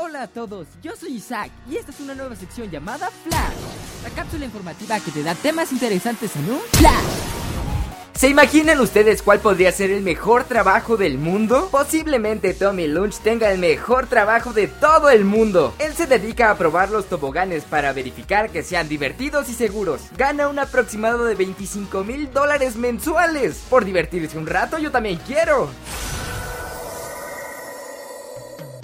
[0.04, 4.10] Hola a todos, yo soy Isaac y esta es una nueva sección llamada Flash, la
[4.10, 8.12] cápsula informativa que te da temas interesantes en un Flash.
[8.16, 11.70] ¿Se imaginan ustedes cuál podría ser el mejor trabajo del mundo?
[11.70, 15.76] Posiblemente Tommy Lunch tenga el mejor trabajo de todo el mundo.
[15.78, 20.02] Él se dedica a probar los toboganes para verificar que sean divertidos y seguros.
[20.18, 23.62] Gana un aproximado de 25 mil dólares mensuales.
[23.70, 25.70] Por divertirse un rato yo también quiero.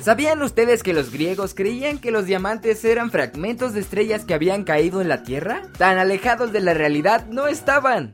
[0.07, 4.63] ¿Sabían ustedes que los griegos creían que los diamantes eran fragmentos de estrellas que habían
[4.63, 5.63] caído en la Tierra?
[5.77, 8.13] Tan alejados de la realidad no estaban.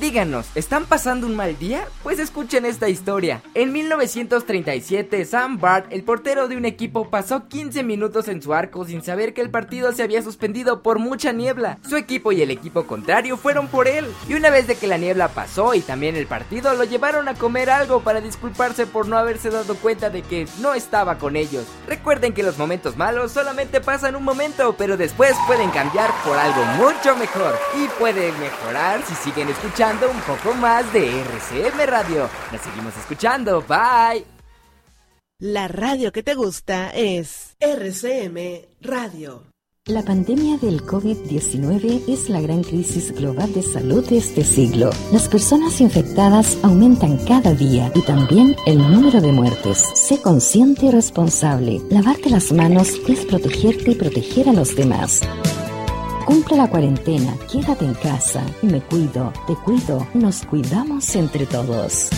[0.00, 1.88] Díganos, ¿están pasando un mal día?
[2.02, 3.42] Pues escuchen esta historia.
[3.54, 8.84] En 1937, Sam Bart, el portero de un equipo, pasó 15 minutos en su arco
[8.84, 11.78] sin saber que el partido se había suspendido por mucha niebla.
[11.88, 14.04] Su equipo y el equipo contrario fueron por él.
[14.28, 17.34] Y una vez de que la niebla pasó y también el partido, lo llevaron a
[17.34, 21.64] comer algo para disculparse por no haberse dado cuenta de que no estaba con ellos.
[21.88, 26.62] Recuerden que los momentos malos solamente pasan un momento, pero después pueden cambiar por algo
[26.76, 27.58] mucho mejor.
[27.82, 32.28] Y pueden mejorar si siguen escuchando un poco más de RCM Radio.
[32.50, 33.62] Nos seguimos escuchando.
[33.62, 34.24] Bye.
[35.38, 39.44] La radio que te gusta es RCM Radio.
[39.86, 44.90] La pandemia del COVID-19 es la gran crisis global de salud de este siglo.
[45.12, 49.78] Las personas infectadas aumentan cada día y también el número de muertes.
[49.94, 51.80] Sé consciente y responsable.
[51.90, 55.20] Lavarte las manos es protegerte y proteger a los demás.
[56.26, 58.44] Cumple la cuarentena, quédate en casa.
[58.60, 62.10] Me cuido, te cuido, nos cuidamos entre todos.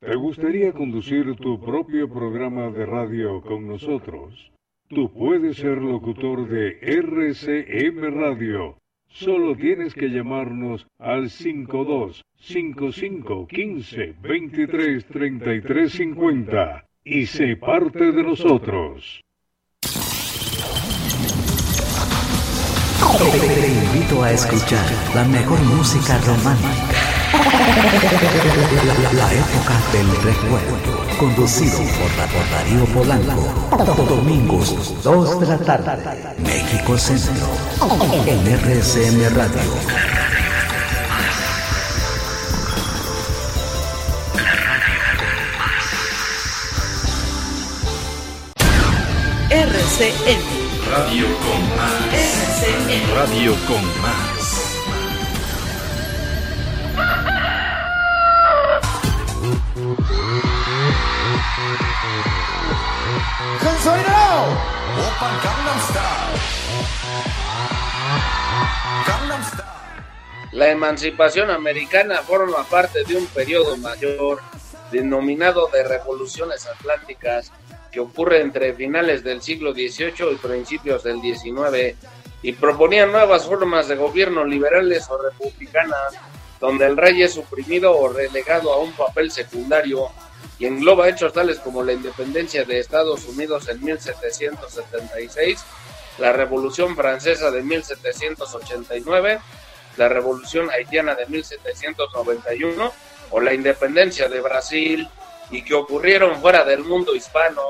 [0.00, 4.52] ¿Te gustaría conducir tu propio programa de radio con nosotros?
[4.88, 8.76] Tú puedes ser locutor de RCM Radio.
[9.08, 18.22] Solo tienes que llamarnos al 52 55 15 23 33 50 y sé parte de
[18.22, 19.24] nosotros.
[23.00, 24.84] Te invito a escuchar
[25.14, 26.70] la mejor música romántica.
[27.32, 31.04] La, la- la época del recuerdo.
[31.18, 34.04] Conducido por, Darío Polanco.
[34.08, 36.34] Domingos, 2 de la tarde.
[36.38, 37.46] México Centro.
[38.26, 39.60] En RCM Radio.
[49.50, 50.40] RCM.
[50.90, 51.92] Radio con más.
[52.12, 52.33] RCM.
[53.12, 54.70] Radio con más.
[70.52, 74.40] La emancipación americana forma parte de un periodo mayor
[74.92, 77.50] denominado de revoluciones atlánticas
[77.90, 81.96] que ocurre entre finales del siglo XVIII y principios del XIX
[82.44, 86.14] y proponía nuevas formas de gobierno liberales o republicanas
[86.60, 90.10] donde el rey es suprimido o relegado a un papel secundario
[90.58, 95.64] y engloba hechos tales como la independencia de Estados Unidos en 1776,
[96.18, 99.40] la Revolución Francesa de 1789,
[99.96, 102.92] la Revolución Haitiana de 1791
[103.30, 105.08] o la independencia de Brasil
[105.50, 107.62] y que ocurrieron fuera del mundo hispano.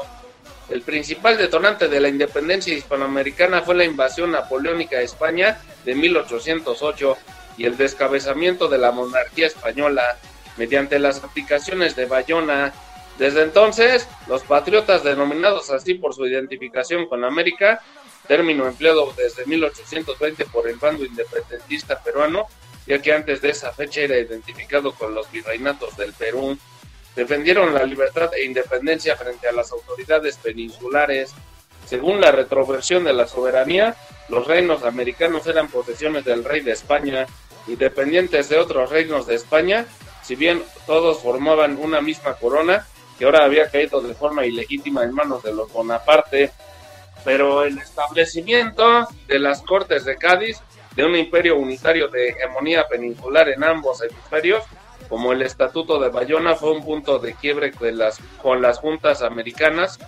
[0.70, 7.16] El principal detonante de la independencia hispanoamericana fue la invasión napoleónica a España de 1808
[7.58, 10.18] y el descabezamiento de la monarquía española
[10.56, 12.72] mediante las aplicaciones de Bayona.
[13.18, 17.80] Desde entonces, los patriotas denominados así por su identificación con América,
[18.26, 22.46] término empleado desde 1820 por el bando independentista peruano,
[22.86, 26.58] ya que antes de esa fecha era identificado con los virreinatos del Perú,
[27.16, 31.32] defendieron la libertad e independencia frente a las autoridades peninsulares.
[31.86, 33.94] Según la retroversión de la soberanía,
[34.28, 37.26] los reinos americanos eran posesiones del rey de España,
[37.66, 39.86] independientes de otros reinos de España,
[40.22, 42.86] si bien todos formaban una misma corona,
[43.18, 46.50] que ahora había caído de forma ilegítima en manos de los Bonaparte,
[47.24, 50.58] pero el establecimiento de las Cortes de Cádiz,
[50.96, 54.62] de un imperio unitario de hegemonía peninsular en ambos hemisferios,
[55.09, 59.98] como el Estatuto de Bayona, fue un punto de quiebre las, con las juntas americanas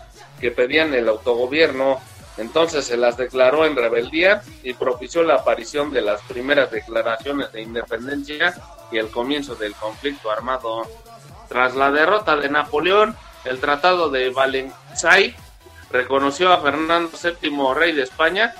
[0.41, 2.01] que pedían el autogobierno.
[2.39, 7.63] Entonces se las declaró en rebeldía y propició la aparición de las primeras declaraciones de
[7.63, 8.55] independencia
[8.93, 10.83] y el comienzo del conflicto armado.
[11.49, 15.35] Tras la derrota de Napoleón, el Tratado de Valenciennes
[15.91, 18.55] reconoció a Fernando VII rey de España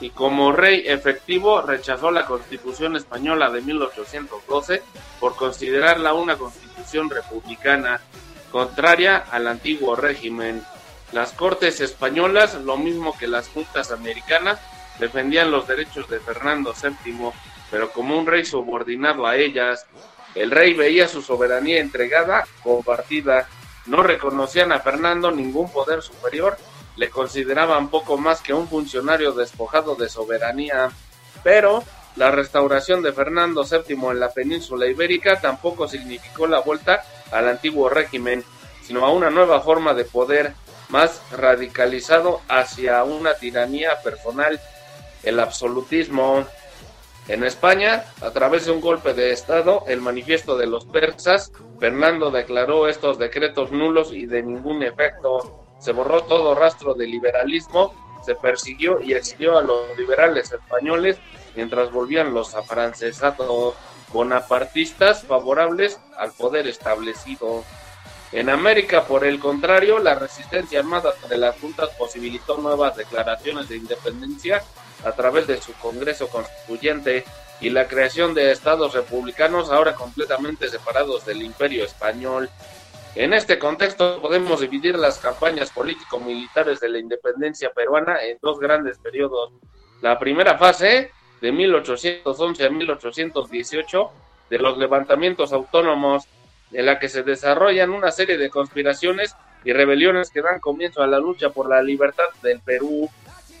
[0.00, 4.82] y como rey efectivo rechazó la constitución española de 1812
[5.20, 8.00] por considerarla una constitución republicana
[8.50, 10.62] contraria al antiguo régimen.
[11.12, 14.58] Las cortes españolas, lo mismo que las juntas americanas,
[14.98, 17.30] defendían los derechos de Fernando VII,
[17.70, 19.86] pero como un rey subordinado a ellas,
[20.34, 23.48] el rey veía su soberanía entregada, compartida,
[23.86, 26.56] no reconocían a Fernando ningún poder superior
[27.00, 30.90] le consideraban poco más que un funcionario despojado de soberanía,
[31.42, 31.82] pero
[32.16, 37.88] la restauración de Fernando VII en la península ibérica tampoco significó la vuelta al antiguo
[37.88, 38.44] régimen,
[38.82, 40.52] sino a una nueva forma de poder
[40.90, 44.60] más radicalizado hacia una tiranía personal,
[45.22, 46.44] el absolutismo.
[47.28, 52.30] En España, a través de un golpe de Estado, el manifiesto de los persas, Fernando
[52.30, 58.34] declaró estos decretos nulos y de ningún efecto se borró todo rastro de liberalismo, se
[58.36, 61.18] persiguió y exilió a los liberales españoles
[61.56, 63.74] mientras volvían los afrancesados
[64.12, 67.64] bonapartistas favorables al poder establecido.
[68.32, 73.76] En América, por el contrario, la resistencia armada de las juntas posibilitó nuevas declaraciones de
[73.76, 74.62] independencia
[75.04, 77.24] a través de su Congreso Constituyente
[77.60, 82.48] y la creación de estados republicanos ahora completamente separados del imperio español.
[83.16, 88.98] En este contexto podemos dividir las campañas político-militares de la independencia peruana en dos grandes
[88.98, 89.52] periodos.
[90.00, 94.10] La primera fase, de 1811 a 1818,
[94.48, 96.24] de los levantamientos autónomos,
[96.72, 99.34] en la que se desarrollan una serie de conspiraciones
[99.64, 103.10] y rebeliones que dan comienzo a la lucha por la libertad del Perú.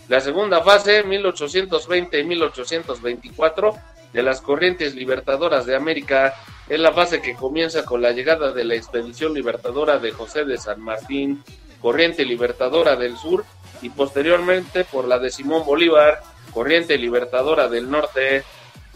[0.08, 3.74] La segunda fase, 1820 y 1824,
[4.12, 6.34] de las corrientes libertadoras de América,
[6.70, 10.56] es la fase que comienza con la llegada de la expedición libertadora de José de
[10.56, 11.42] San Martín,
[11.82, 13.44] corriente libertadora del sur,
[13.82, 18.44] y posteriormente por la de Simón Bolívar, corriente libertadora del norte,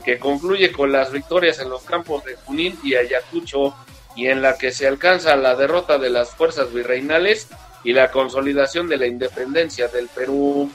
[0.04, 3.74] que concluye con las victorias en los campos de Junín y Ayacucho,
[4.14, 7.48] y en la que se alcanza la derrota de las fuerzas virreinales
[7.82, 10.70] y la consolidación de la independencia del Perú.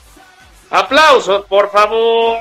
[0.70, 2.40] ¡Aplausos, por favor!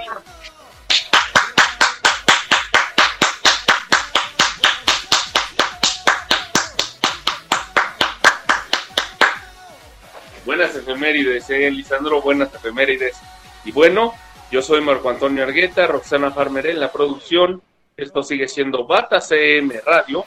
[10.48, 13.18] Buenas efemérides, eh, Lisandro, buenas efemérides.
[13.66, 14.14] Y bueno,
[14.50, 17.60] yo soy Marco Antonio Argueta, Roxana Farmeré en la producción.
[17.94, 20.24] Esto sigue siendo Bata CM Radio,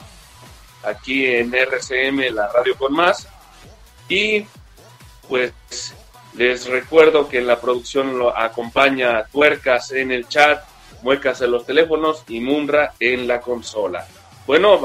[0.84, 3.26] aquí en RCM, la radio con más.
[4.08, 4.46] Y
[5.28, 5.52] pues
[6.34, 10.62] les recuerdo que en la producción lo acompaña Tuercas en el chat,
[11.02, 14.06] Muecas en los teléfonos y Munra en la consola.
[14.46, 14.78] Bueno,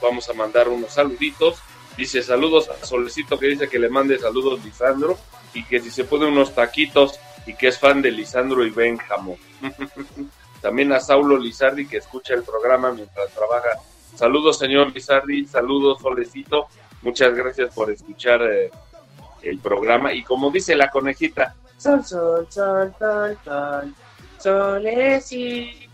[0.00, 1.60] vamos a mandar unos saluditos.
[1.96, 5.18] Dice saludos a Solecito que dice que le mande saludos Lisandro
[5.54, 9.38] y que si se pone unos taquitos y que es fan de Lisandro y Benjamo.
[10.60, 13.80] También a Saulo Lizardi que escucha el programa mientras trabaja.
[14.14, 16.68] Saludos señor Lizardi, saludos Solecito.
[17.02, 18.70] Muchas gracias por escuchar eh,
[19.42, 23.94] el programa y como dice la conejita, sol, sol, sol, sol, sol,
[24.38, 25.86] solecito.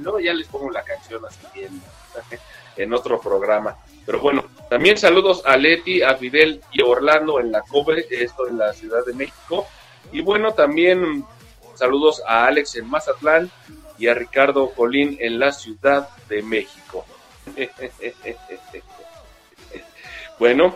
[0.00, 1.80] Luego ya les pongo la canción así en,
[2.76, 3.76] en otro programa.
[4.06, 8.58] Pero bueno, También saludos a Leti, a Fidel y Orlando en la COBE, esto en
[8.58, 9.66] la Ciudad de México.
[10.10, 11.24] Y bueno, también
[11.74, 13.50] saludos a Alex en Mazatlán
[13.98, 17.04] y a Ricardo Colín en la Ciudad de México.
[20.38, 20.74] bueno,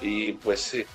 [0.00, 0.86] y pues, eh,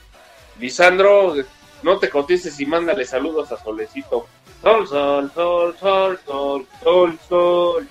[0.60, 1.36] Lisandro,
[1.84, 4.28] no te cotices y mándale saludos a Solecito.
[4.62, 7.90] Sol, sol, sol, sol, sol, sol, sol.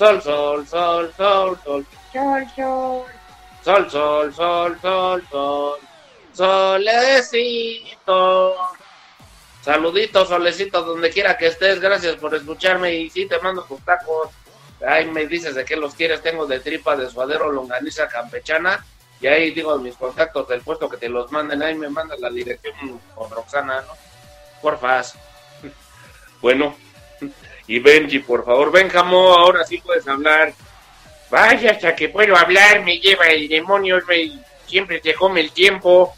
[0.00, 1.84] Sol, sol, sol, sol, sol.
[2.10, 3.04] Sol, sol.
[3.62, 5.78] Sol, sol, sol, sol, sol.
[6.32, 7.76] Solecito.
[9.60, 11.80] Saluditos, Solecito, donde quiera que estés.
[11.82, 12.94] Gracias por escucharme.
[12.94, 14.30] Y sí, te mando tus tacos.
[14.88, 16.22] Ahí me dices de qué los quieres.
[16.22, 18.82] Tengo de tripa, de suadero, longaniza campechana.
[19.20, 21.62] Y ahí digo mis contactos del puesto que te los manden.
[21.62, 23.92] Ahí me mandan la dirección con Roxana, ¿no?
[24.62, 25.14] Porfas.
[26.40, 26.74] Bueno.
[27.70, 28.72] Y Benji, por favor.
[28.72, 30.52] Benjamo, ahora sí puedes hablar.
[31.30, 36.12] Vaya, hasta que puedo hablar, me lleva el demonio, me, siempre se come el tiempo.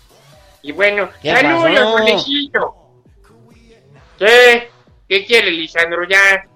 [0.63, 1.79] Y bueno, ¿Qué saludos?
[1.79, 2.75] Solecito.
[4.19, 4.71] ¿Qué?
[5.07, 6.09] ¿Qué quiere, Lisandro?
[6.09, 6.49] Ya.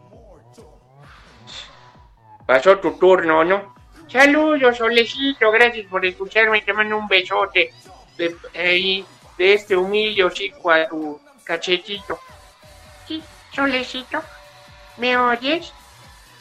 [2.46, 3.74] Pasó tu turno, ¿no?
[4.08, 7.70] Saludos, Solecito, gracias por escucharme, te mando un besote
[8.16, 9.04] de
[9.36, 12.18] este humilde hocico a tu cachetito.
[13.06, 13.22] Sí,
[13.54, 14.22] Solecito,
[14.96, 15.72] ¿me oyes?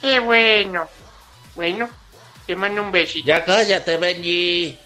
[0.01, 0.87] Qué bueno.
[1.55, 1.89] Bueno,
[2.45, 3.27] te mando un besito.
[3.27, 4.79] Ya cállate, Benji.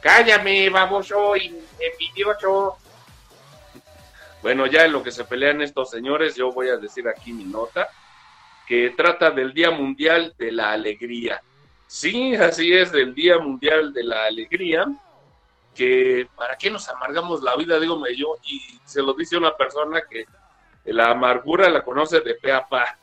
[0.00, 2.76] Cállame, baboso y envidioso.
[4.42, 7.44] Bueno, ya en lo que se pelean estos señores, yo voy a decir aquí mi
[7.44, 7.88] nota,
[8.66, 11.42] que trata del Día Mundial de la Alegría.
[11.86, 14.86] Sí, así es, del Día Mundial de la Alegría,
[15.74, 20.00] que para qué nos amargamos la vida, dígame yo, y se lo dice una persona
[20.08, 20.24] que
[20.84, 22.52] la amargura la conoce de pe.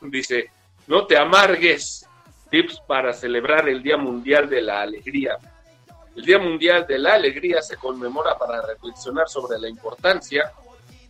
[0.02, 0.50] Dice,
[0.86, 2.04] no te amargues.
[2.50, 5.36] Tips para celebrar el Día Mundial de la Alegría.
[6.16, 10.50] El Día Mundial de la Alegría se conmemora para reflexionar sobre la importancia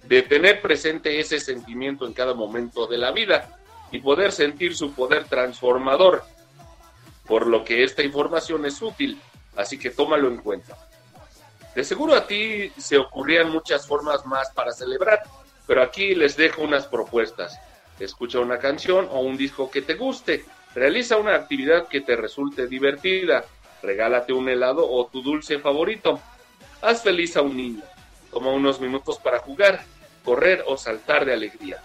[0.09, 3.59] de tener presente ese sentimiento en cada momento de la vida
[3.93, 6.25] y poder sentir su poder transformador,
[7.27, 9.21] por lo que esta información es útil,
[9.57, 10.77] así que tómalo en cuenta.
[11.75, 15.23] De seguro a ti se ocurrían muchas formas más para celebrar,
[15.69, 17.61] pero aquí les dejo unas propuestas.
[18.01, 22.66] Escucha una canción o un disco que te guste, realiza una actividad que te resulte
[22.66, 23.45] divertida,
[23.83, 26.21] regálate un helado o tu dulce favorito,
[26.81, 27.83] haz feliz a un niño,
[28.33, 29.85] toma unos minutos para jugar,
[30.25, 31.83] correr o saltar de alegría.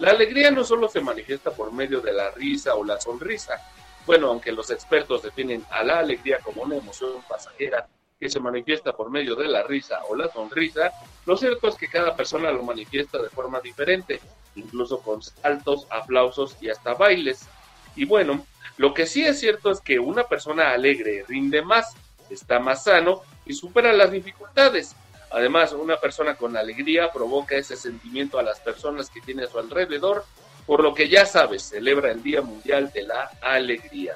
[0.00, 3.60] La alegría no solo se manifiesta por medio de la risa o la sonrisa.
[4.06, 7.86] Bueno, aunque los expertos definen a la alegría como una emoción pasajera
[8.20, 10.92] que se manifiesta por medio de la risa o la sonrisa,
[11.24, 14.20] lo cierto es que cada persona lo manifiesta de forma diferente,
[14.56, 17.48] incluso con saltos, aplausos y hasta bailes.
[17.96, 18.44] Y bueno,
[18.76, 21.94] lo que sí es cierto es que una persona alegre rinde más,
[22.28, 24.94] está más sano y supera las dificultades.
[25.30, 29.58] Además, una persona con alegría provoca ese sentimiento a las personas que tiene a su
[29.58, 30.26] alrededor,
[30.66, 34.12] por lo que ya sabes, celebra el Día Mundial de la Alegría.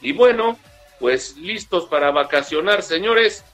[0.00, 0.58] Y bueno,
[0.98, 3.44] pues listos para vacacionar, señores.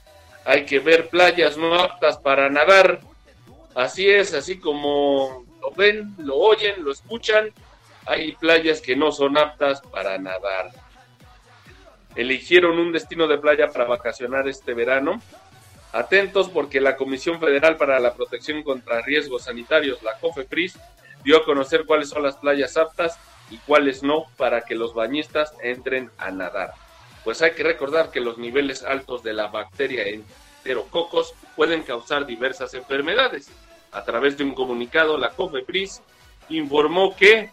[0.44, 3.00] Hay que ver playas no aptas para nadar.
[3.74, 7.52] Así es, así como lo ven, lo oyen, lo escuchan,
[8.06, 10.70] hay playas que no son aptas para nadar.
[12.16, 15.22] Eligieron un destino de playa para vacacionar este verano.
[15.92, 20.78] Atentos porque la Comisión Federal para la Protección contra Riesgos Sanitarios, la COFEPRIS,
[21.22, 23.18] dio a conocer cuáles son las playas aptas
[23.50, 26.72] y cuáles no para que los bañistas entren a nadar.
[27.24, 32.74] Pues hay que recordar que los niveles altos de la bacteria enterococos pueden causar diversas
[32.74, 33.50] enfermedades.
[33.92, 36.02] A través de un comunicado, la COFEPRIS
[36.48, 37.50] informó que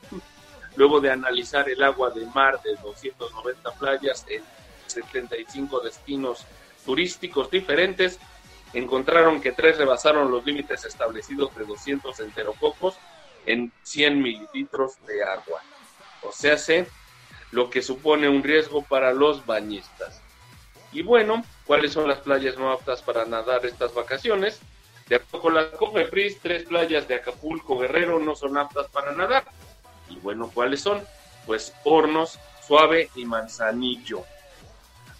[0.75, 4.41] luego de analizar el agua de mar de 290 playas en
[4.87, 6.45] 75 destinos
[6.85, 8.19] turísticos diferentes,
[8.73, 12.95] encontraron que tres rebasaron los límites establecidos de 200 enterococos
[13.45, 15.61] en 100 mililitros de agua.
[16.23, 16.87] O sea, sé
[17.51, 20.21] lo que supone un riesgo para los bañistas.
[20.91, 24.59] Y bueno, ¿cuáles son las playas no aptas para nadar estas vacaciones?
[25.07, 29.45] De acuerdo con la COFEPRIS, tres playas de Acapulco Guerrero no son aptas para nadar.
[30.09, 31.03] Y bueno, ¿cuáles son?
[31.45, 34.23] Pues Hornos, Suave y Manzanillo.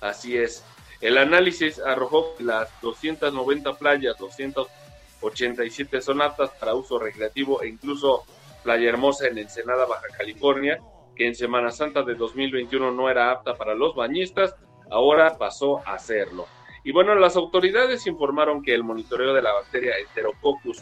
[0.01, 0.63] Así es.
[1.01, 8.25] El análisis arrojó que las 290 playas, 287 son aptas para uso recreativo e incluso
[8.63, 10.79] Playa Hermosa en Ensenada, Baja California,
[11.19, 14.55] que en Semana Santa de 2021 no era apta para los bañistas,
[14.89, 16.47] ahora pasó a serlo.
[16.85, 20.81] Y bueno, las autoridades informaron que el monitoreo de la bacteria Enterococcus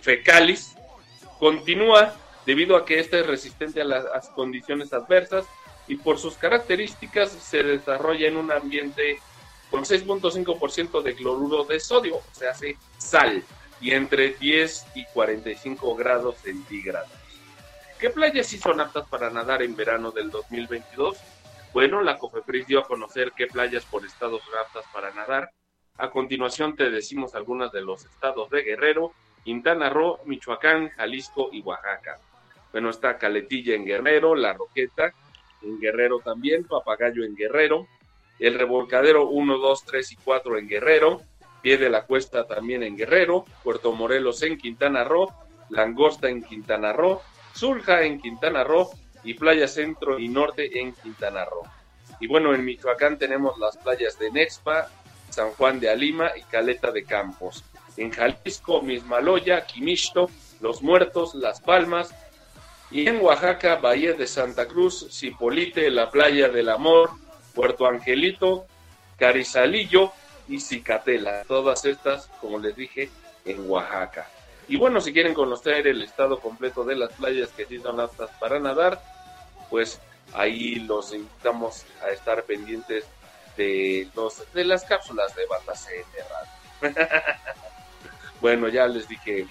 [0.00, 0.76] fecalis
[1.40, 2.14] continúa
[2.46, 5.46] debido a que esta es resistente a las condiciones adversas
[5.88, 9.18] y por sus características se desarrolla en un ambiente
[9.68, 13.42] con 6.5% de cloruro de sodio, o sea, hace sal,
[13.80, 17.21] y entre 10 y 45 grados centígrados.
[18.02, 21.16] ¿Qué playas sí son aptas para nadar en verano del 2022?
[21.72, 25.52] Bueno, la COFEPRIS dio a conocer qué playas por estados son aptas para nadar.
[25.98, 29.12] A continuación te decimos algunas de los estados de Guerrero,
[29.44, 32.18] Quintana Roo, Michoacán, Jalisco y Oaxaca.
[32.72, 35.12] Bueno, está Caletilla en Guerrero, La Roqueta
[35.62, 37.86] en Guerrero también, Papagayo en Guerrero,
[38.40, 41.20] el Revolcadero 1, 2, 3 y 4 en Guerrero,
[41.62, 45.28] Pie de la Cuesta también en Guerrero, Puerto Morelos en Quintana Roo,
[45.70, 47.22] Langosta en Quintana Roo,
[47.54, 48.90] Zulja en Quintana Roo
[49.24, 51.62] y Playa Centro y Norte en Quintana Roo.
[52.20, 54.88] Y bueno, en Michoacán tenemos las playas de Nexpa,
[55.30, 57.64] San Juan de Alima y Caleta de Campos.
[57.96, 60.30] En Jalisco, Mismaloya, Quimixto,
[60.60, 62.14] Los Muertos, Las Palmas.
[62.90, 67.10] Y en Oaxaca, Bahía de Santa Cruz, Cipolite, la Playa del Amor,
[67.54, 68.66] Puerto Angelito,
[69.18, 70.12] Carizalillo
[70.48, 71.44] y Cicatela.
[71.44, 73.10] Todas estas, como les dije,
[73.44, 74.28] en Oaxaca.
[74.68, 78.30] Y bueno, si quieren conocer el estado completo de las playas que sí son aptas
[78.38, 79.02] para nadar,
[79.70, 80.00] pues
[80.32, 83.04] ahí los invitamos a estar pendientes
[83.56, 86.94] de los de las cápsulas de Batacene Radio.
[88.40, 89.46] bueno, ya les dije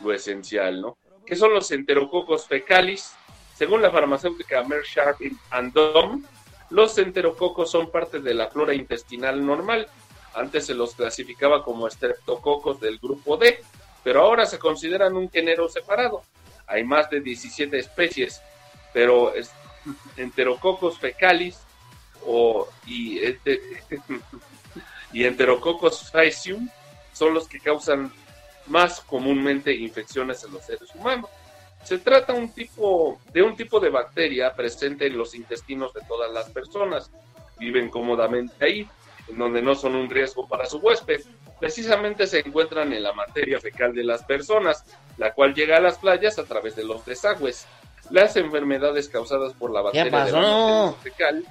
[0.00, 0.98] lo esencial, ¿no?
[1.26, 3.14] ¿Qué son los enterococos fecalis?
[3.56, 5.18] Según la farmacéutica Merck Sharp
[5.50, 6.24] and Dom,
[6.70, 9.88] los enterococos son parte de la flora intestinal normal.
[10.34, 13.62] Antes se los clasificaba como streptococos del grupo D,
[14.04, 16.22] pero ahora se consideran un género separado.
[16.66, 18.40] Hay más de 17 especies,
[18.92, 19.50] pero es,
[20.16, 21.58] enterococos fecalis
[22.26, 23.60] o, y, ente-
[25.12, 26.68] y enterococos faecium
[27.12, 28.12] son los que causan
[28.66, 31.28] más comúnmente infecciones en los seres humanos.
[31.84, 37.10] Se trata de un tipo de bacteria presente en los intestinos de todas las personas.
[37.58, 38.88] Viven cómodamente ahí,
[39.28, 41.20] en donde no son un riesgo para su huésped.
[41.64, 44.84] Precisamente se encuentran en la materia fecal de las personas,
[45.16, 47.66] la cual llega a las playas a través de los desagües.
[48.10, 51.44] Las enfermedades causadas por la bacteria de la materia fecal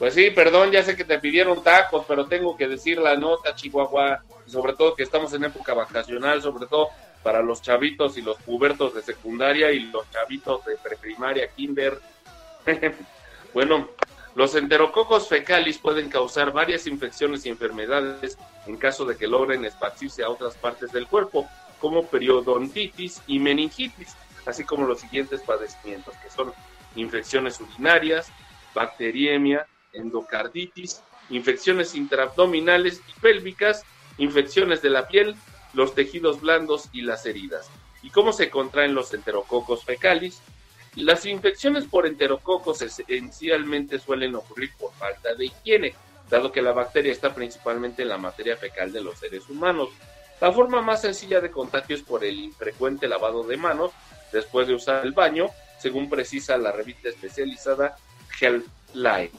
[0.00, 3.54] pues sí, perdón, ya sé que te pidieron tacos, pero tengo que decir la nota,
[3.54, 6.88] Chihuahua, sobre todo que estamos en época vacacional, sobre todo
[7.22, 12.00] para los chavitos y los pubertos de secundaria y los chavitos de preprimaria, kinder.
[13.52, 13.90] bueno,
[14.34, 20.22] los enterococos fecalis pueden causar varias infecciones y enfermedades en caso de que logren esparcirse
[20.22, 21.48] a otras partes del cuerpo,
[21.80, 24.14] como periodontitis y meningitis,
[24.46, 26.52] así como los siguientes padecimientos, que son
[26.94, 28.30] infecciones urinarias,
[28.74, 33.82] bacteriemia, endocarditis, infecciones intraabdominales y pélvicas,
[34.18, 35.34] infecciones de la piel,
[35.72, 37.70] los tejidos blandos y las heridas.
[38.02, 40.40] ¿Y cómo se contraen los enterococos fecalis?
[40.96, 45.94] Las infecciones por enterococos esencialmente suelen ocurrir por falta de higiene,
[46.28, 49.90] dado que la bacteria está principalmente en la materia fecal de los seres humanos.
[50.40, 53.92] La forma más sencilla de contagio es por el infrecuente lavado de manos
[54.32, 57.96] después de usar el baño, según precisa la revista especializada
[58.40, 59.30] Healthline.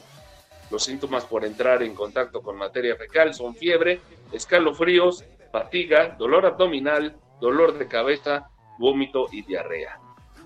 [0.70, 4.00] Los síntomas por entrar en contacto con materia fecal son fiebre,
[4.32, 8.50] escalofríos, fatiga, dolor abdominal, dolor de cabeza,
[8.80, 10.00] vómito y diarrea.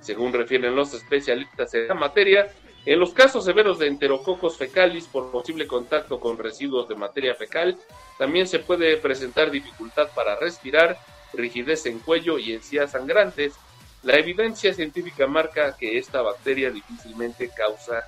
[0.05, 2.53] Según refieren los especialistas en la materia,
[2.85, 7.75] en los casos severos de enterococos fecalis por posible contacto con residuos de materia fecal,
[8.19, 10.99] también se puede presentar dificultad para respirar,
[11.33, 13.55] rigidez en cuello y encías sangrantes.
[14.03, 18.03] La evidencia científica marca que esta bacteria difícilmente causa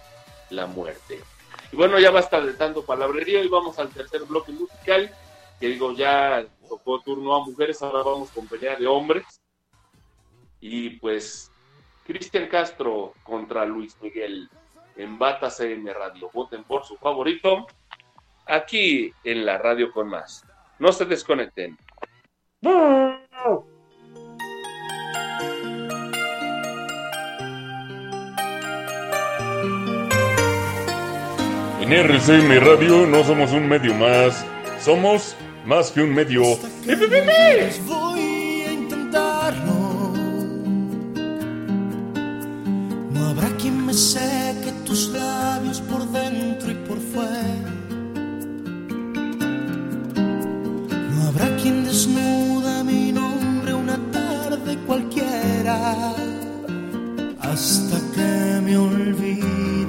[0.52, 1.20] la muerte.
[1.72, 5.12] Y bueno, ya basta de tanto palabrerío y vamos al tercer bloque musical,
[5.60, 9.26] que digo, ya tocó turno a mujeres, ahora vamos con pelea de hombres.
[10.62, 11.52] Y pues,
[12.08, 14.50] Cristian Castro contra Luis Miguel
[14.96, 16.30] en Bata CM Radio.
[16.34, 17.68] Voten por su favorito
[18.46, 20.46] aquí en la radio con más.
[20.80, 21.78] No se desconecten.
[31.82, 34.46] En RCM Radio no somos un medio más,
[34.80, 35.36] somos
[35.66, 36.42] más que un medio.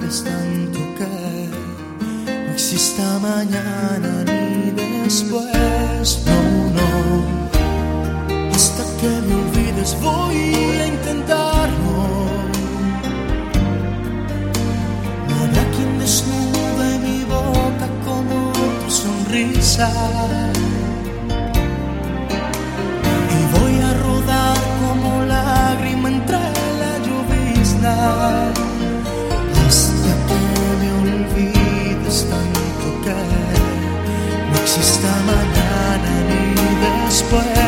[0.08, 1.50] quieres tanto que
[2.46, 4.70] no exista mañana ni
[5.02, 6.22] después.
[6.26, 6.40] No,
[6.78, 6.90] no.
[8.54, 11.96] Hasta que me olvides voy a intentarlo.
[15.28, 20.57] No habrá quien desnude mi boca con tu sonrisa.
[34.80, 37.67] si esta mañana ni después.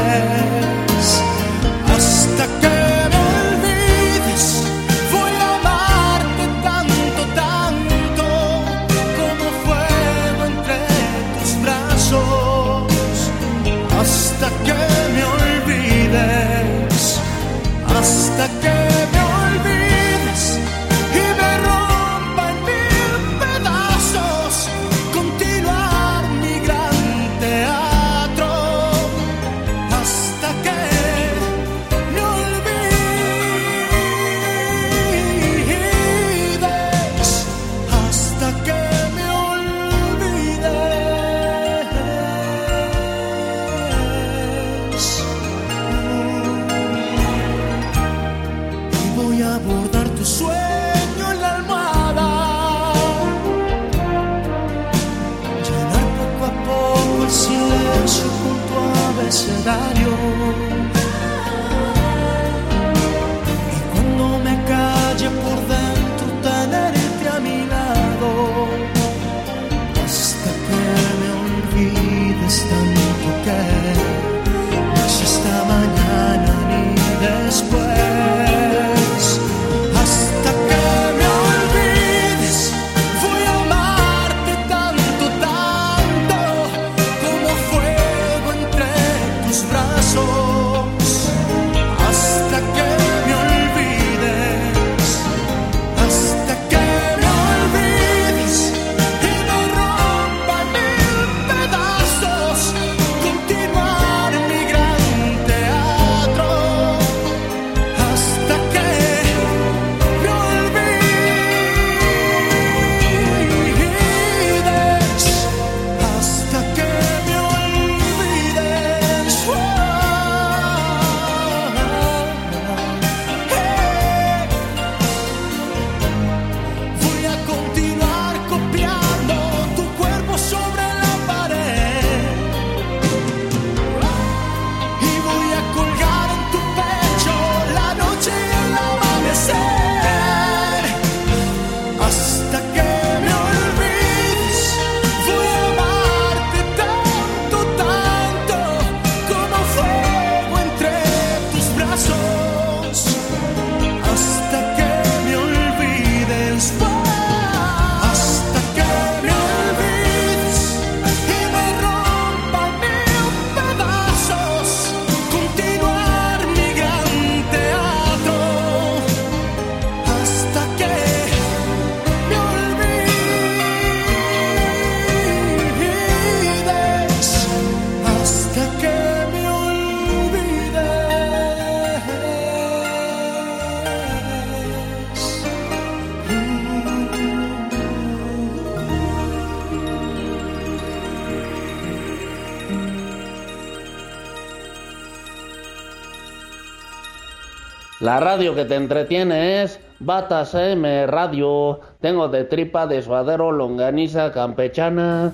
[198.10, 201.78] La radio que te entretiene es Batas M Radio.
[202.00, 205.32] Tengo de tripa de suadero longaniza campechana.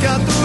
[0.00, 0.39] got the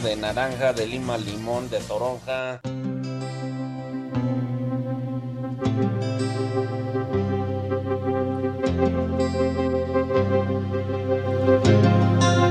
[0.00, 2.60] de naranja, de lima, limón, de toronja.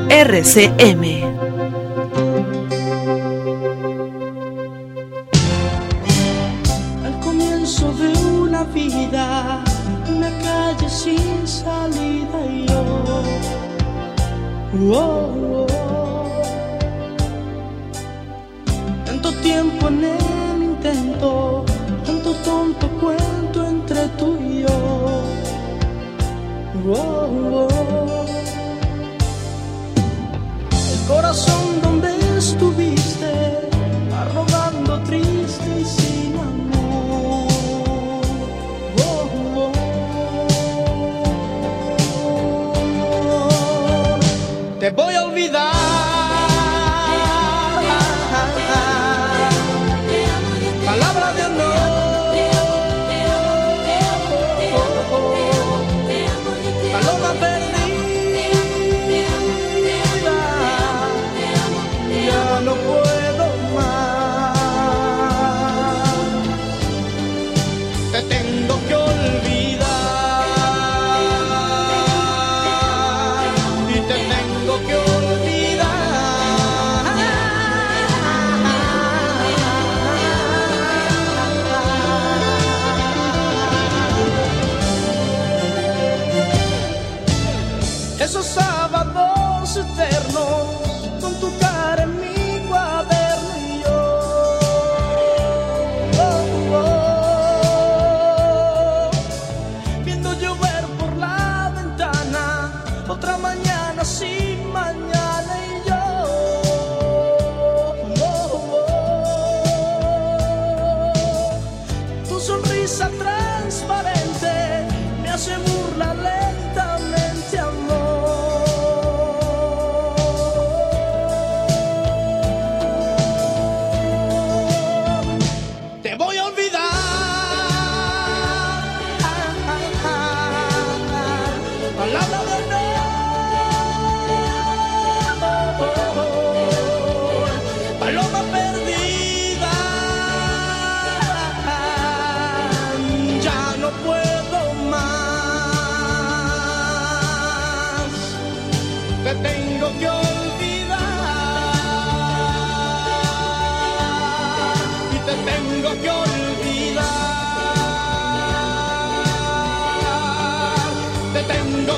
[0.09, 1.24] RCM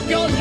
[0.09, 0.36] your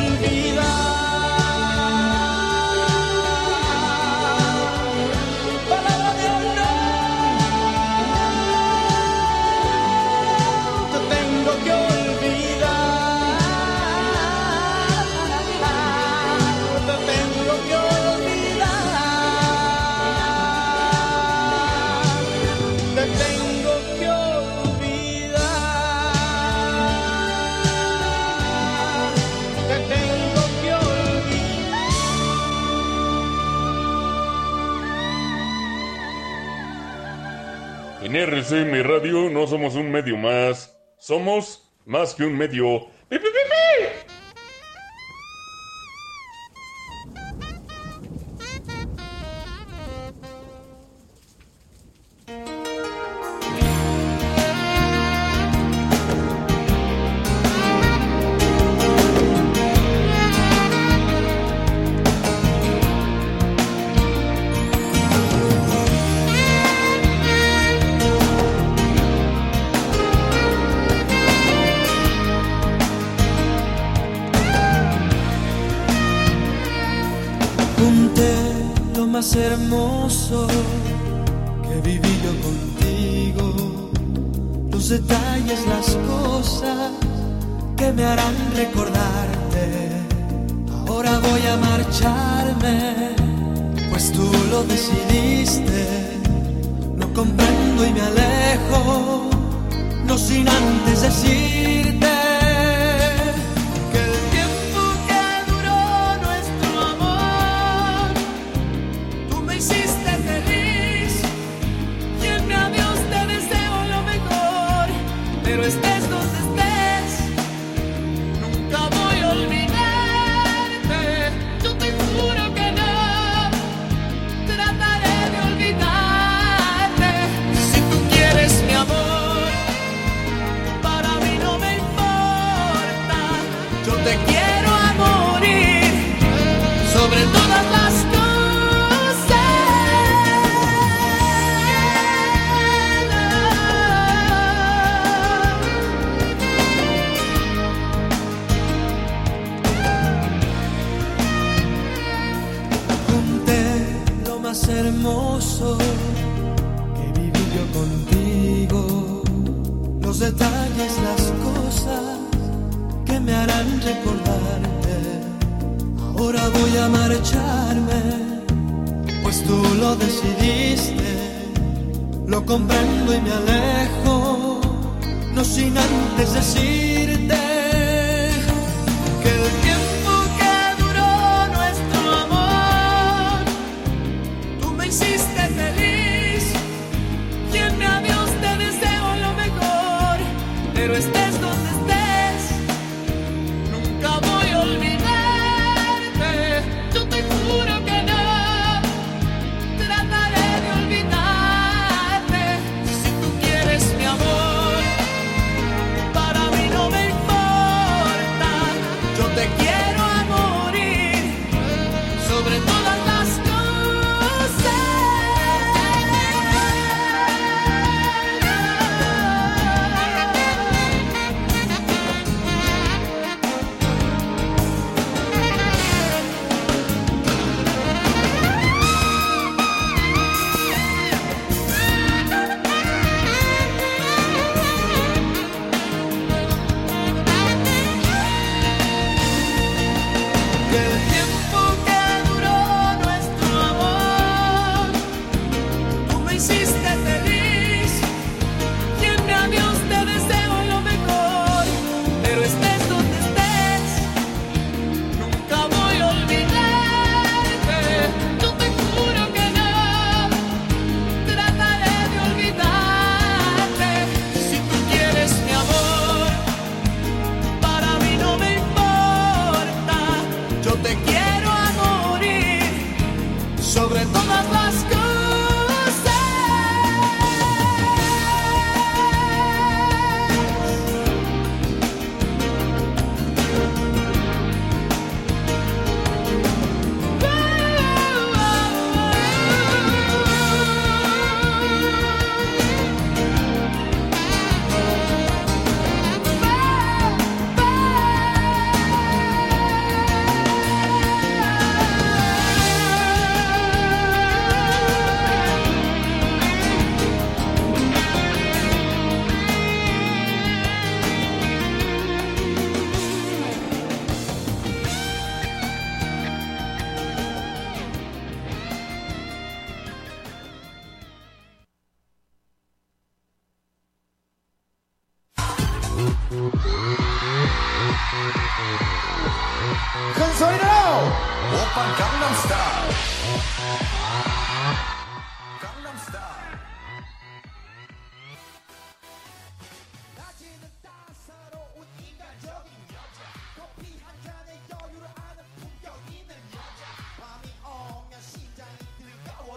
[38.27, 42.89] RCM Radio no somos un medio más, somos más que un medio.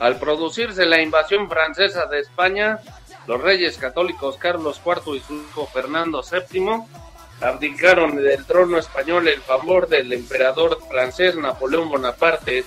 [0.09, 2.79] Al producirse la invasión francesa de España,
[3.27, 6.81] los reyes católicos Carlos IV y su hijo Fernando VII
[7.41, 12.65] abdicaron del trono español en favor del emperador francés Napoleón Bonaparte,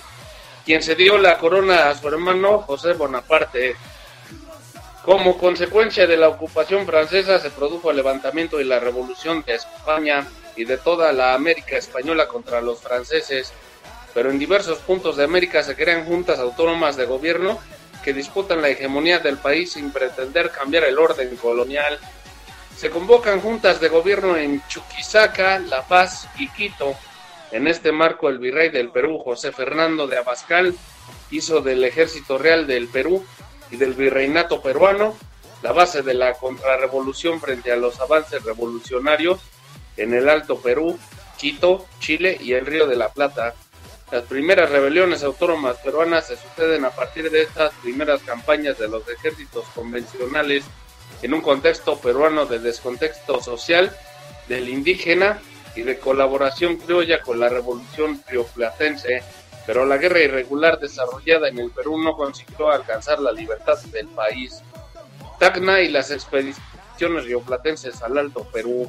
[0.63, 3.75] quien se dio la corona a su hermano José Bonaparte.
[5.03, 10.25] Como consecuencia de la ocupación francesa se produjo el levantamiento y la revolución de España
[10.55, 13.51] y de toda la América española contra los franceses,
[14.13, 17.59] pero en diversos puntos de América se crean juntas autónomas de gobierno
[18.03, 21.97] que disputan la hegemonía del país sin pretender cambiar el orden colonial.
[22.77, 26.95] Se convocan juntas de gobierno en Chuquisaca, La Paz y Quito.
[27.51, 30.75] En este marco el virrey del Perú, José Fernando de Abascal,
[31.31, 33.25] hizo del Ejército Real del Perú
[33.71, 35.15] y del Virreinato peruano
[35.63, 39.39] la base de la contrarrevolución frente a los avances revolucionarios
[39.95, 40.99] en el Alto Perú,
[41.37, 43.55] Quito, Chile y el Río de la Plata.
[44.13, 49.09] Las primeras rebeliones autónomas peruanas se suceden a partir de estas primeras campañas de los
[49.09, 50.65] ejércitos convencionales
[51.23, 53.91] en un contexto peruano de descontexto social
[54.47, 55.41] del indígena
[55.75, 59.23] y de colaboración criolla con la revolución rioplatense,
[59.65, 64.61] pero la guerra irregular desarrollada en el Perú no consiguió alcanzar la libertad del país.
[65.39, 68.87] Tacna y las expediciones rioplatenses al Alto Perú.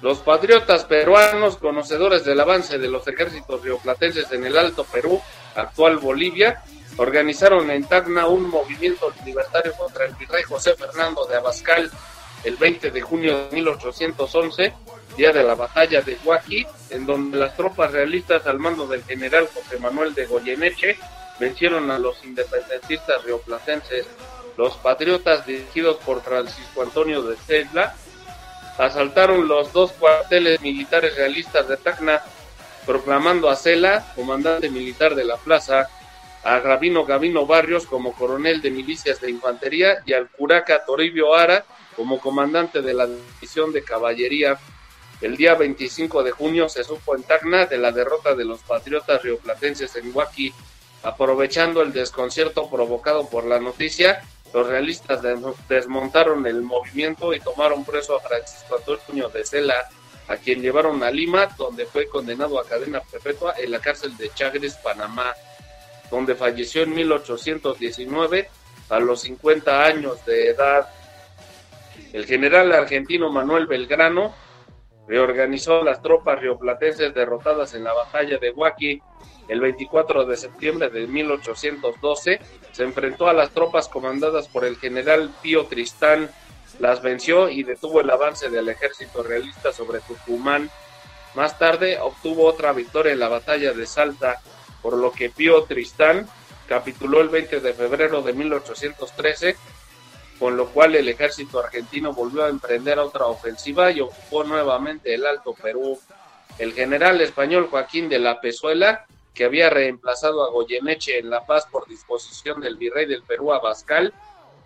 [0.00, 5.20] Los patriotas peruanos, conocedores del avance de los ejércitos rioplatenses en el Alto Perú,
[5.56, 6.62] actual Bolivia,
[6.98, 11.90] organizaron en Tacna un movimiento libertario contra el virrey José Fernando de Abascal
[12.44, 14.72] el 20 de junio de 1811,
[15.16, 19.48] día de la batalla de Huaquí, en donde las tropas realistas al mando del general
[19.52, 20.96] José Manuel de Goyeneche
[21.40, 24.06] vencieron a los independentistas rioplatenses.
[24.56, 27.94] Los patriotas, dirigidos por Francisco Antonio de Tesla,
[28.78, 32.22] asaltaron los dos cuarteles militares realistas de Tacna,
[32.86, 35.90] proclamando a Cela, comandante militar de la plaza,
[36.44, 41.64] a Gravino Gavino Barrios como coronel de milicias de infantería y al curaca Toribio Ara
[41.96, 44.56] como comandante de la división de caballería.
[45.20, 49.20] El día 25 de junio se supo en Tacna de la derrota de los patriotas
[49.22, 50.54] rioplatenses en Huaki.
[51.02, 54.22] Aprovechando el desconcierto provocado por la noticia,
[54.52, 55.38] los realistas des-
[55.68, 59.88] desmontaron el movimiento y tomaron preso a Francisco Antonio de Cela,
[60.28, 64.30] a quien llevaron a Lima, donde fue condenado a cadena perpetua en la cárcel de
[64.34, 65.32] Chagres, Panamá,
[66.10, 68.48] donde falleció en 1819
[68.90, 70.88] a los 50 años de edad.
[72.12, 74.34] El general argentino Manuel Belgrano
[75.06, 79.00] reorganizó las tropas rioplatenses derrotadas en la batalla de Huaki
[79.48, 82.40] el 24 de septiembre de 1812.
[82.72, 86.30] Se enfrentó a las tropas comandadas por el general Pío Tristán,
[86.78, 90.70] las venció y detuvo el avance del ejército realista sobre Tucumán.
[91.34, 94.40] Más tarde obtuvo otra victoria en la batalla de Salta,
[94.82, 96.28] por lo que Pío Tristán
[96.68, 99.56] capituló el 20 de febrero de 1813
[100.38, 105.26] con lo cual el ejército argentino volvió a emprender otra ofensiva y ocupó nuevamente el
[105.26, 105.98] Alto Perú.
[106.58, 109.06] El general español Joaquín de la Pezuela,
[109.38, 114.12] que había reemplazado a Goyeneche en La Paz por disposición del virrey del Perú Abascal,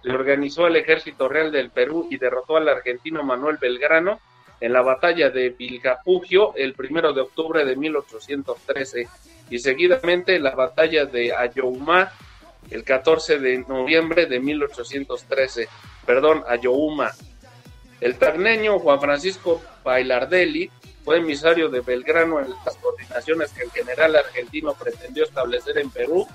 [0.03, 4.19] reorganizó el ejército real del Perú y derrotó al argentino Manuel Belgrano
[4.63, 9.09] en la batalla de Vilcapugio el primero de octubre de 1813
[9.51, 12.11] y seguidamente en la batalla de Ayohumá
[12.71, 15.69] el 14 de noviembre de 1813,
[16.07, 17.11] perdón, Ayohuma.
[18.01, 20.71] El tagneño Juan Francisco Bailardelli
[21.05, 26.27] fue emisario de Belgrano en las coordinaciones que el general argentino pretendió establecer en Perú.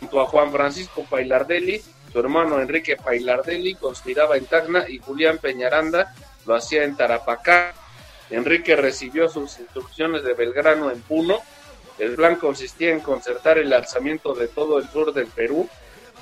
[0.00, 1.82] Junto a Juan Francisco Bailardelli,
[2.12, 6.14] su hermano Enrique Bailardelli conspiraba en Tacna y Julián Peñaranda
[6.46, 7.74] lo hacía en Tarapacá.
[8.30, 11.40] Enrique recibió sus instrucciones de Belgrano en Puno.
[11.98, 15.68] El plan consistía en concertar el alzamiento de todo el sur del Perú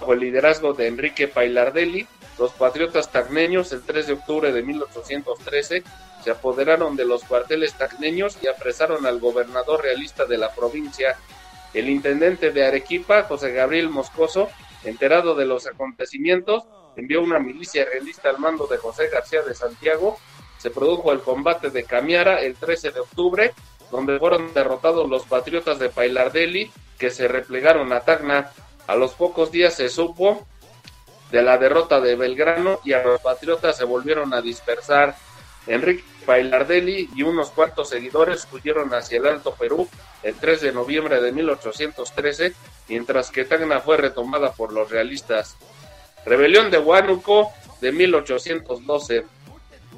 [0.00, 2.06] bajo el liderazgo de Enrique Pailardelli.
[2.38, 5.82] Los patriotas tacneños, el 3 de octubre de 1813,
[6.22, 11.16] se apoderaron de los cuarteles tacneños y apresaron al gobernador realista de la provincia.
[11.72, 14.48] El intendente de Arequipa, José Gabriel Moscoso,
[14.84, 16.64] enterado de los acontecimientos,
[16.96, 20.18] envió una milicia realista al mando de José García de Santiago.
[20.58, 23.54] Se produjo el combate de Camiara el 13 de octubre,
[23.90, 28.50] donde fueron derrotados los patriotas de Pailardelli, que se replegaron a Tacna.
[28.86, 30.46] A los pocos días se supo
[31.30, 35.16] de la derrota de Belgrano y a los patriotas se volvieron a dispersar.
[35.66, 39.88] Enrique Pailardelli y unos cuantos seguidores huyeron hacia el Alto Perú
[40.22, 42.52] el 3 de noviembre de 1813,
[42.88, 45.56] mientras que Tacna fue retomada por los realistas.
[46.24, 49.24] Rebelión de Huánuco de 1812.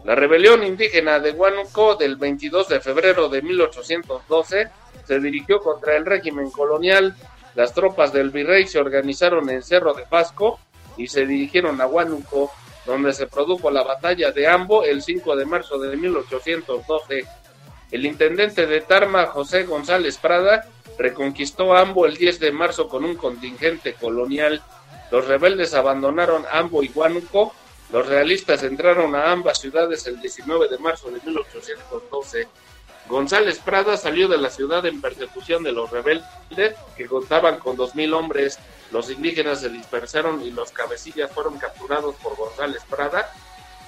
[0.04, 4.68] La rebelión indígena de Huánuco del 22 de febrero de 1812
[5.06, 7.14] se dirigió contra el régimen colonial.
[7.54, 10.60] Las tropas del virrey se organizaron en Cerro de Pasco
[10.98, 12.52] y se dirigieron a Huánuco,
[12.84, 17.26] donde se produjo la batalla de Ambo el 5 de marzo de 1812.
[17.90, 20.68] El intendente de Tarma, José González Prada,
[20.98, 24.62] reconquistó Ambo el 10 de marzo con un contingente colonial.
[25.10, 27.54] Los rebeldes abandonaron Ambo y Huánuco.
[27.92, 32.48] Los realistas entraron a ambas ciudades el 19 de marzo de 1812.
[33.08, 38.14] González Prada salió de la ciudad en persecución de los rebeldes, que contaban con 2.000
[38.14, 38.58] hombres.
[38.90, 43.32] Los indígenas se dispersaron y los cabecillas fueron capturados por González Prada,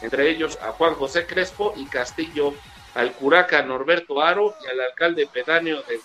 [0.01, 2.55] entre ellos a Juan José Crespo y Castillo,
[2.95, 6.01] al curaca Norberto Aro y al alcalde pedáneo de,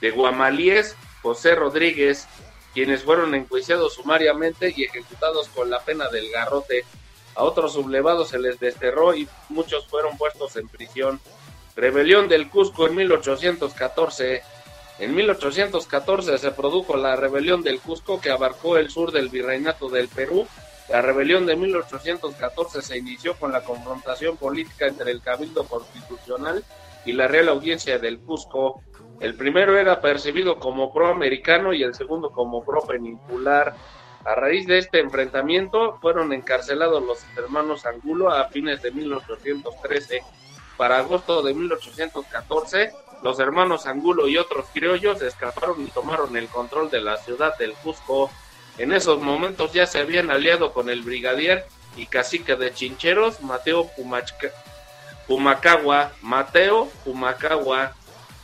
[0.00, 2.28] de Guamalíes, José Rodríguez,
[2.74, 6.84] quienes fueron enjuiciados sumariamente y ejecutados con la pena del garrote.
[7.34, 11.20] A otros sublevados se les desterró y muchos fueron puestos en prisión.
[11.76, 14.42] Rebelión del Cusco en 1814.
[14.98, 20.08] En 1814 se produjo la rebelión del Cusco que abarcó el sur del virreinato del
[20.08, 20.46] Perú.
[20.90, 26.64] La rebelión de 1814 se inició con la confrontación política entre el Cabildo Constitucional
[27.06, 28.82] y la Real Audiencia del Cusco.
[29.20, 33.74] El primero era percibido como proamericano y el segundo como pro-peninsular.
[34.24, 40.22] A raíz de este enfrentamiento fueron encarcelados los hermanos Angulo a fines de 1813.
[40.76, 42.92] Para agosto de 1814,
[43.22, 47.72] los hermanos Angulo y otros criollos escaparon y tomaron el control de la ciudad del
[47.72, 48.30] Cusco.
[48.76, 51.64] En esos momentos ya se habían aliado con el brigadier
[51.96, 53.90] y cacique de Chincheros, Mateo
[55.26, 56.12] Pumacagua.
[56.20, 57.94] Mateo Pumacagua.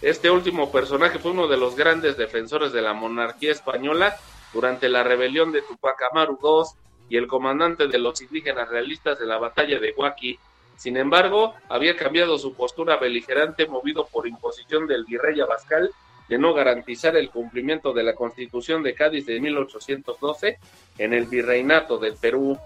[0.00, 4.18] Este último personaje fue uno de los grandes defensores de la monarquía española
[4.56, 6.78] durante la rebelión de Tupac Amaru II
[7.10, 10.38] y el comandante de los indígenas realistas de la batalla de Huaki.
[10.78, 15.90] Sin embargo, había cambiado su postura beligerante movido por imposición del virrey Abascal
[16.26, 20.58] de no garantizar el cumplimiento de la Constitución de Cádiz de 1812
[20.96, 22.58] en el virreinato del Perú.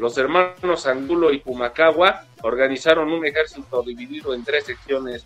[0.00, 5.24] Los hermanos Angulo y Pumacagua organizaron un ejército dividido en tres secciones.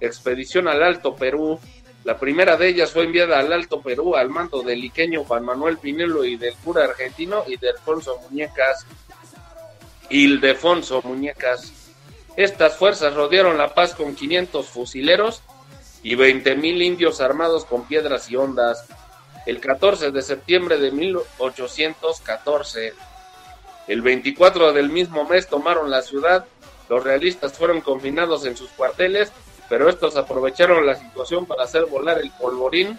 [0.00, 1.60] Expedición al Alto Perú.
[2.06, 5.78] La primera de ellas fue enviada al Alto Perú al mando del liqueño Juan Manuel
[5.78, 8.86] Pinelo y del cura argentino Ildefonso Muñecas.
[10.08, 11.72] Ildefonso Muñecas.
[12.36, 15.42] Estas fuerzas rodearon La Paz con 500 fusileros
[16.04, 18.86] y 20.000 indios armados con piedras y ondas.
[19.44, 22.94] El 14 de septiembre de 1814,
[23.88, 26.46] el 24 del mismo mes tomaron la ciudad.
[26.88, 29.32] Los realistas fueron confinados en sus cuarteles,
[29.68, 32.98] pero estos aprovecharon la situación para hacer volar el polvorín.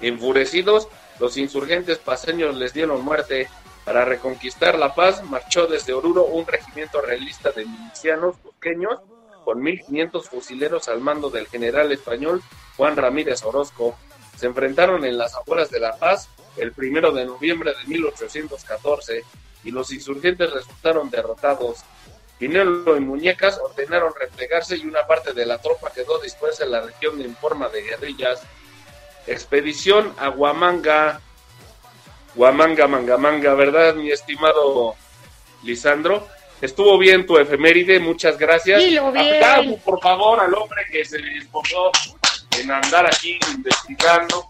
[0.00, 3.48] Enfurecidos, los insurgentes paseños les dieron muerte.
[3.84, 9.00] Para reconquistar la paz, marchó desde Oruro un regimiento realista de milicianos cusqueños
[9.44, 12.42] con 1.500 fusileros al mando del general español
[12.76, 13.96] Juan Ramírez Orozco.
[14.36, 19.24] Se enfrentaron en las afueras de La Paz el primero de noviembre de 1814
[19.64, 21.80] y los insurgentes resultaron derrotados.
[22.40, 26.80] Pinelo y Muñecas ordenaron replegarse y una parte de la tropa quedó dispersa en la
[26.80, 28.42] región en forma de guerrillas.
[29.26, 31.20] Expedición a Huamanga.
[32.34, 34.96] Huamanga, manga, manga, ¿verdad, mi estimado
[35.64, 36.26] Lisandro?
[36.62, 38.80] Estuvo bien tu efeméride, muchas gracias.
[38.80, 39.78] Dilo bien.
[39.84, 41.90] Por favor, al hombre que se esforzó
[42.58, 44.48] en andar aquí investigando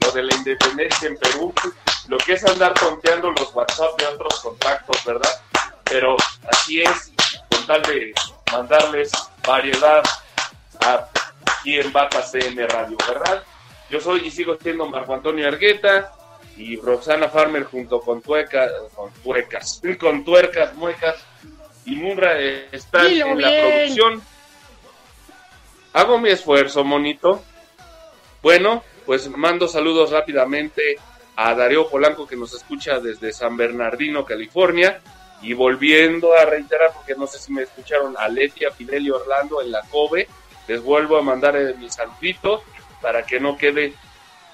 [0.00, 1.54] lo de la independencia en Perú,
[2.08, 5.40] lo que es andar tonteando los WhatsApp de otros contactos, ¿verdad?
[5.84, 6.16] Pero
[6.48, 7.11] así es,
[7.78, 8.12] de
[8.52, 9.10] mandarles
[9.46, 10.02] variedad
[10.80, 11.08] a
[11.58, 13.42] aquí en Bata CM Radio, ¿verdad?
[13.90, 16.12] Yo soy y sigo siendo Marco Antonio Argueta
[16.56, 21.16] y Roxana Farmer junto con tuecas, con tuecas, con tuercas, muecas
[21.84, 24.22] y Munra están Dilo en la producción.
[25.92, 27.42] Hago mi esfuerzo, monito.
[28.42, 30.96] Bueno, pues mando saludos rápidamente
[31.36, 35.00] a Darío Polanco que nos escucha desde San Bernardino, California.
[35.42, 39.60] Y volviendo a reiterar, porque no sé si me escucharon, a Letia, Fidel y Orlando
[39.60, 40.28] en la COBE,
[40.68, 42.62] les vuelvo a mandar eh, mi saludito
[43.00, 43.94] para que no quede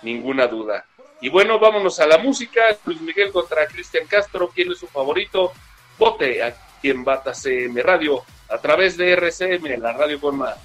[0.02, 0.86] ninguna duda.
[1.20, 2.60] Y bueno, vámonos a la música.
[2.84, 5.52] Luis Miguel contra Cristian Castro, ¿quién es su favorito?
[5.98, 10.56] Vote aquí en Bata CM Radio a través de RCM, la radio con más.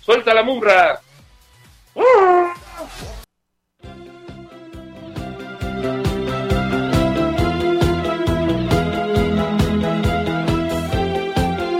[0.00, 1.00] ¡Suelta la mumra!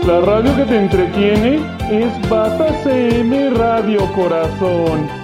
[0.05, 1.59] La radio que te entretiene
[1.91, 5.20] es Bata CM Radio Corazón.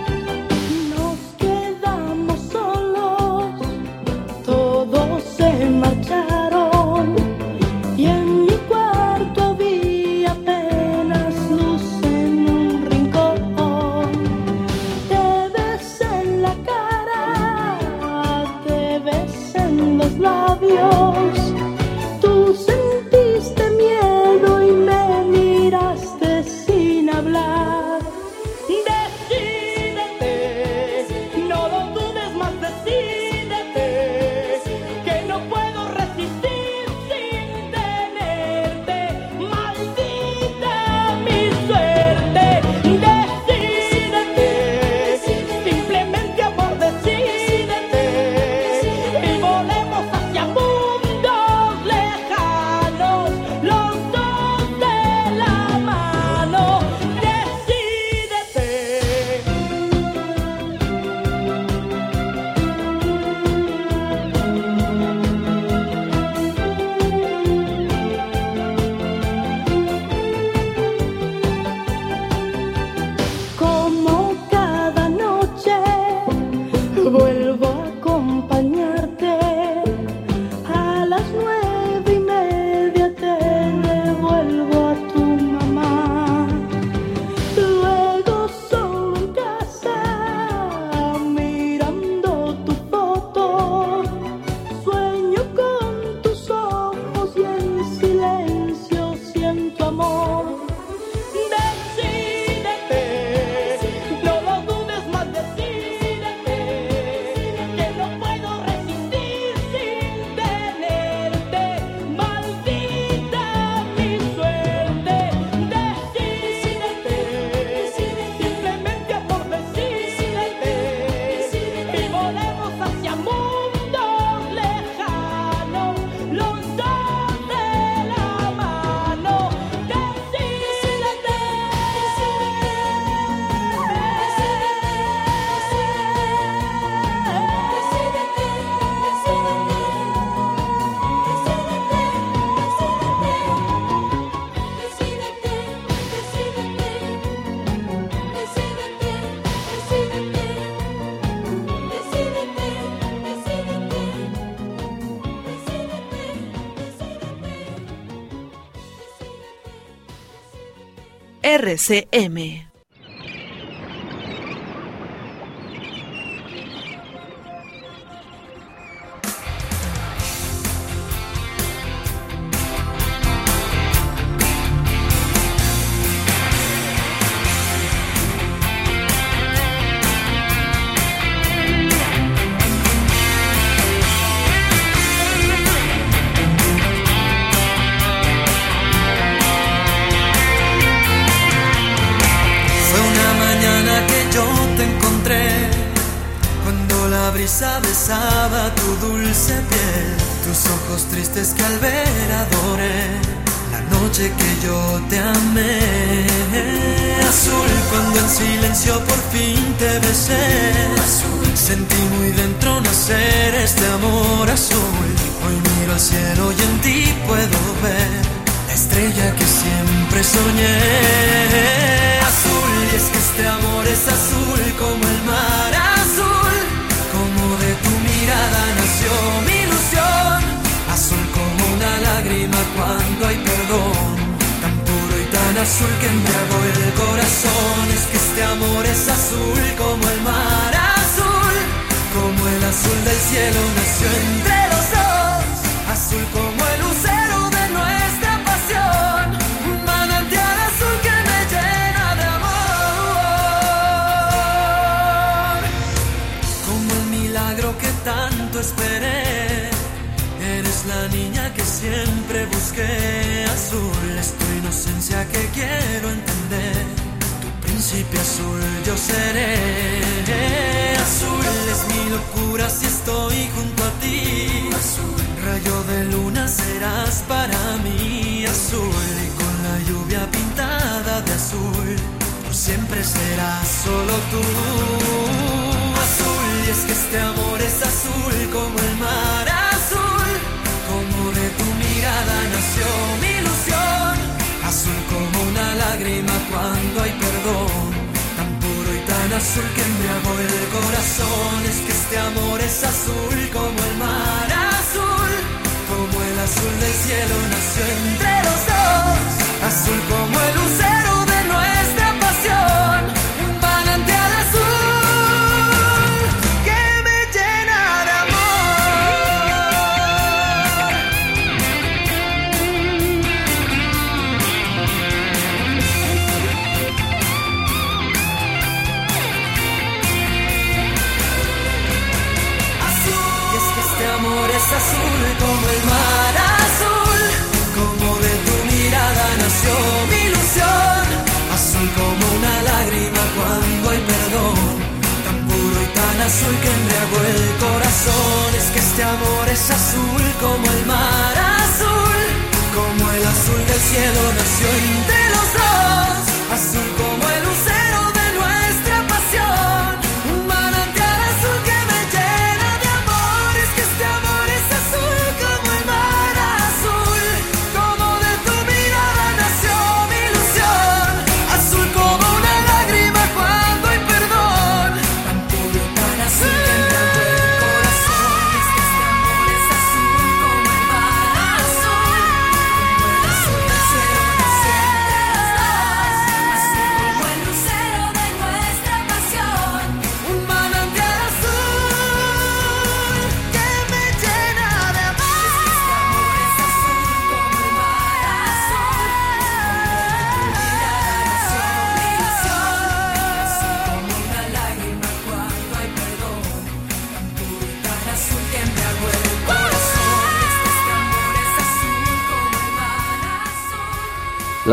[161.47, 162.67] RCM.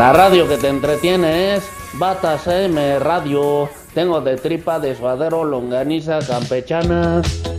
[0.05, 1.63] La radio que te entretiene es
[1.93, 3.67] Batas M Radio.
[3.95, 7.54] Tengo de tripa de suadero, longaniza, campechanas.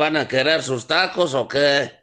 [0.00, 1.99] Van a querer sus tacos o qué?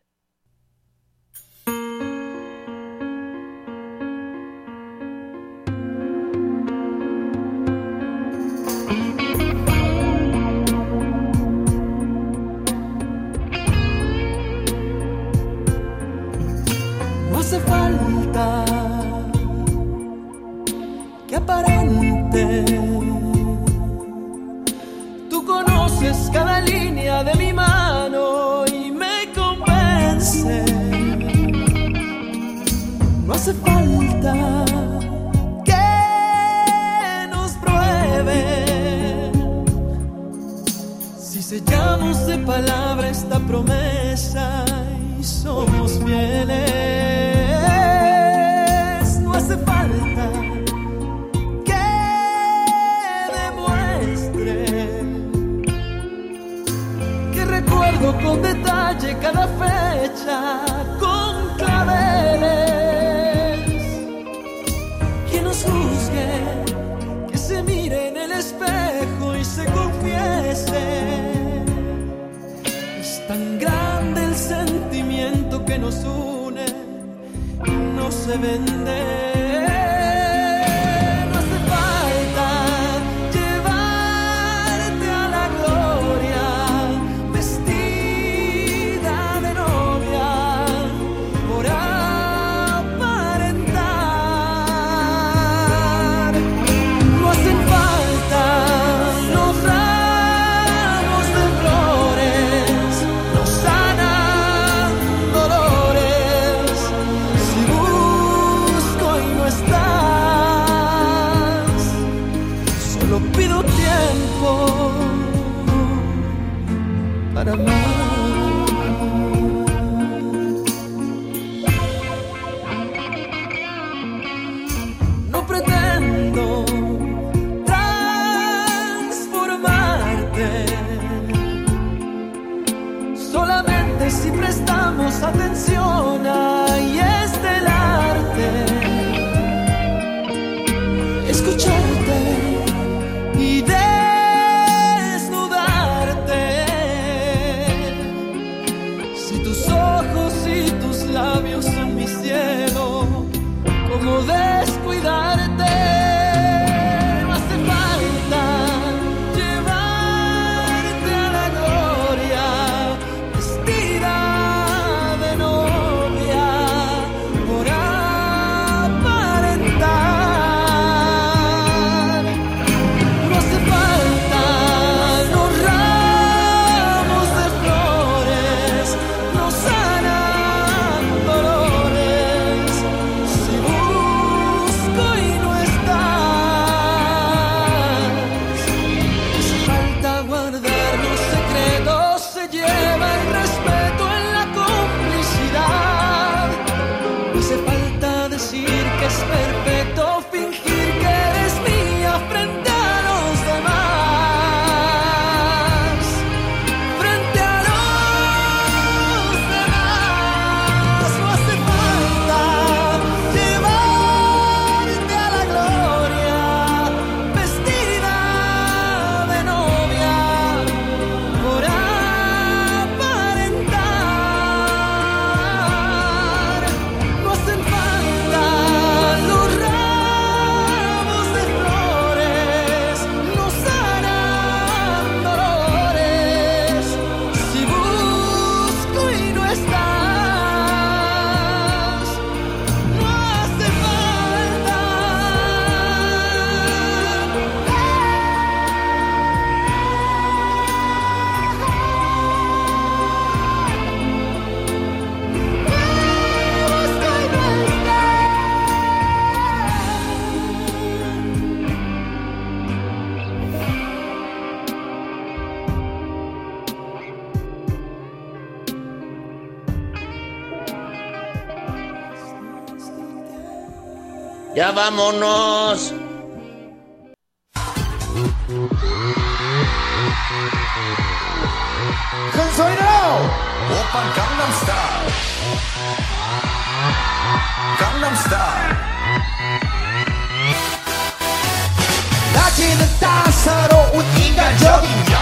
[294.26, 294.40] 인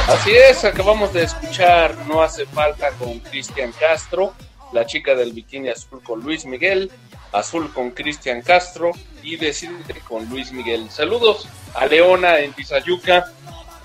[0.10, 4.34] Así es, acabamos de escuchar No hace falta con Cristian Castro,
[4.74, 6.92] la chica del bikini azul con Luis Miguel,
[7.36, 8.92] azul con Cristian Castro
[9.22, 10.90] y Decide con Luis Miguel.
[10.90, 13.32] Saludos a Leona en Tizayuca.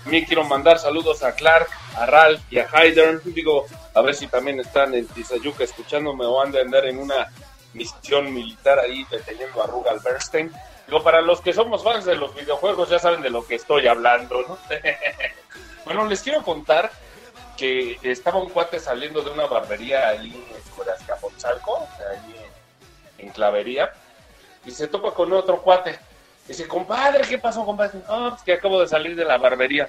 [0.02, 3.20] También quiero mandar saludos a Clark, a Ralph y a Haydern.
[3.24, 7.28] Digo, a ver si también están en Tizayuca escuchándome o han de andar en una
[7.74, 10.52] misión militar ahí deteniendo a Rugal Bernstein.
[10.86, 13.86] Digo, para los que somos fans de los videojuegos ya saben de lo que estoy
[13.86, 14.58] hablando, ¿no?
[15.86, 16.92] Bueno, les quiero contar
[17.56, 22.49] que estaba un cuate saliendo de una barbería ahí en Azcapotzalco, ahí
[23.22, 23.92] en, Clavería,
[24.64, 25.98] y se topa con otro cuate.
[26.46, 28.00] Dice, compadre, ¿qué pasó, compadre?
[28.08, 29.88] No, pues que acabo de salir de la barbería.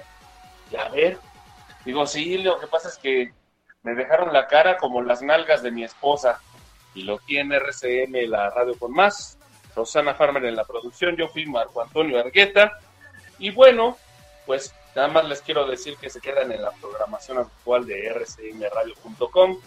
[0.70, 1.18] Y a ver,
[1.84, 3.32] digo, sí, lo que pasa es que
[3.82, 6.40] me dejaron la cara como las nalgas de mi esposa.
[6.94, 9.38] Y lo tiene RCM, la radio con más.
[9.74, 12.78] Rosana Farmer en la producción, yo fui Marco Antonio Argueta.
[13.38, 13.96] Y bueno,
[14.46, 19.58] pues nada más les quiero decir que se quedan en la programación actual de rcmradio.com.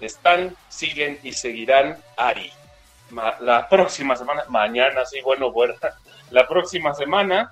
[0.00, 2.52] Están, siguen y seguirán Ari.
[3.14, 5.74] Ma- la próxima semana, mañana, sí, bueno, bueno,
[6.30, 7.50] la próxima semana,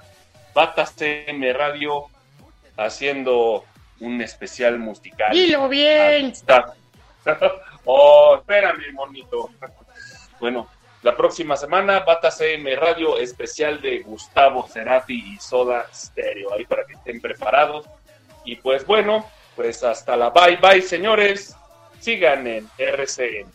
[0.54, 2.06] Batas TM Radio
[2.76, 3.64] haciendo
[4.00, 5.32] un especial musical.
[5.32, 6.32] Dilo bien.
[7.84, 9.50] Oh, espérame, monito.
[10.38, 10.68] Bueno,
[11.02, 16.52] la próxima semana, Bata CM Radio especial de Gustavo Cerati y Soda Stereo.
[16.52, 17.86] Ahí para que estén preparados.
[18.44, 19.24] Y pues bueno,
[19.54, 21.56] pues hasta la bye bye, señores.
[22.00, 23.46] Sigan en RCN,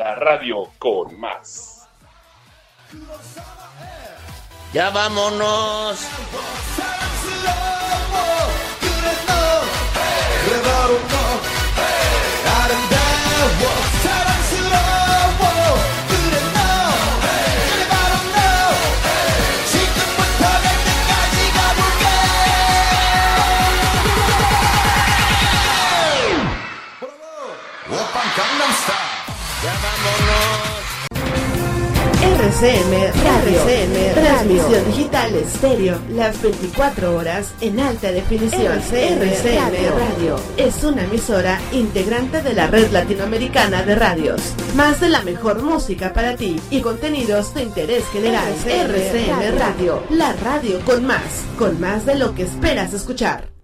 [0.00, 1.86] la radio con más.
[4.72, 5.98] Ya vámonos.
[10.46, 10.70] 그
[32.50, 38.72] RCM Radio, RCM transmisión digital estéreo, las 24 horas en alta definición.
[38.72, 44.52] RCM, Radio es una emisora integrante de la red latinoamericana de radios.
[44.74, 48.52] Más de la mejor música para ti y contenidos de interés general.
[48.66, 53.59] RCM Radio, la radio con más, con más de lo que esperas escuchar.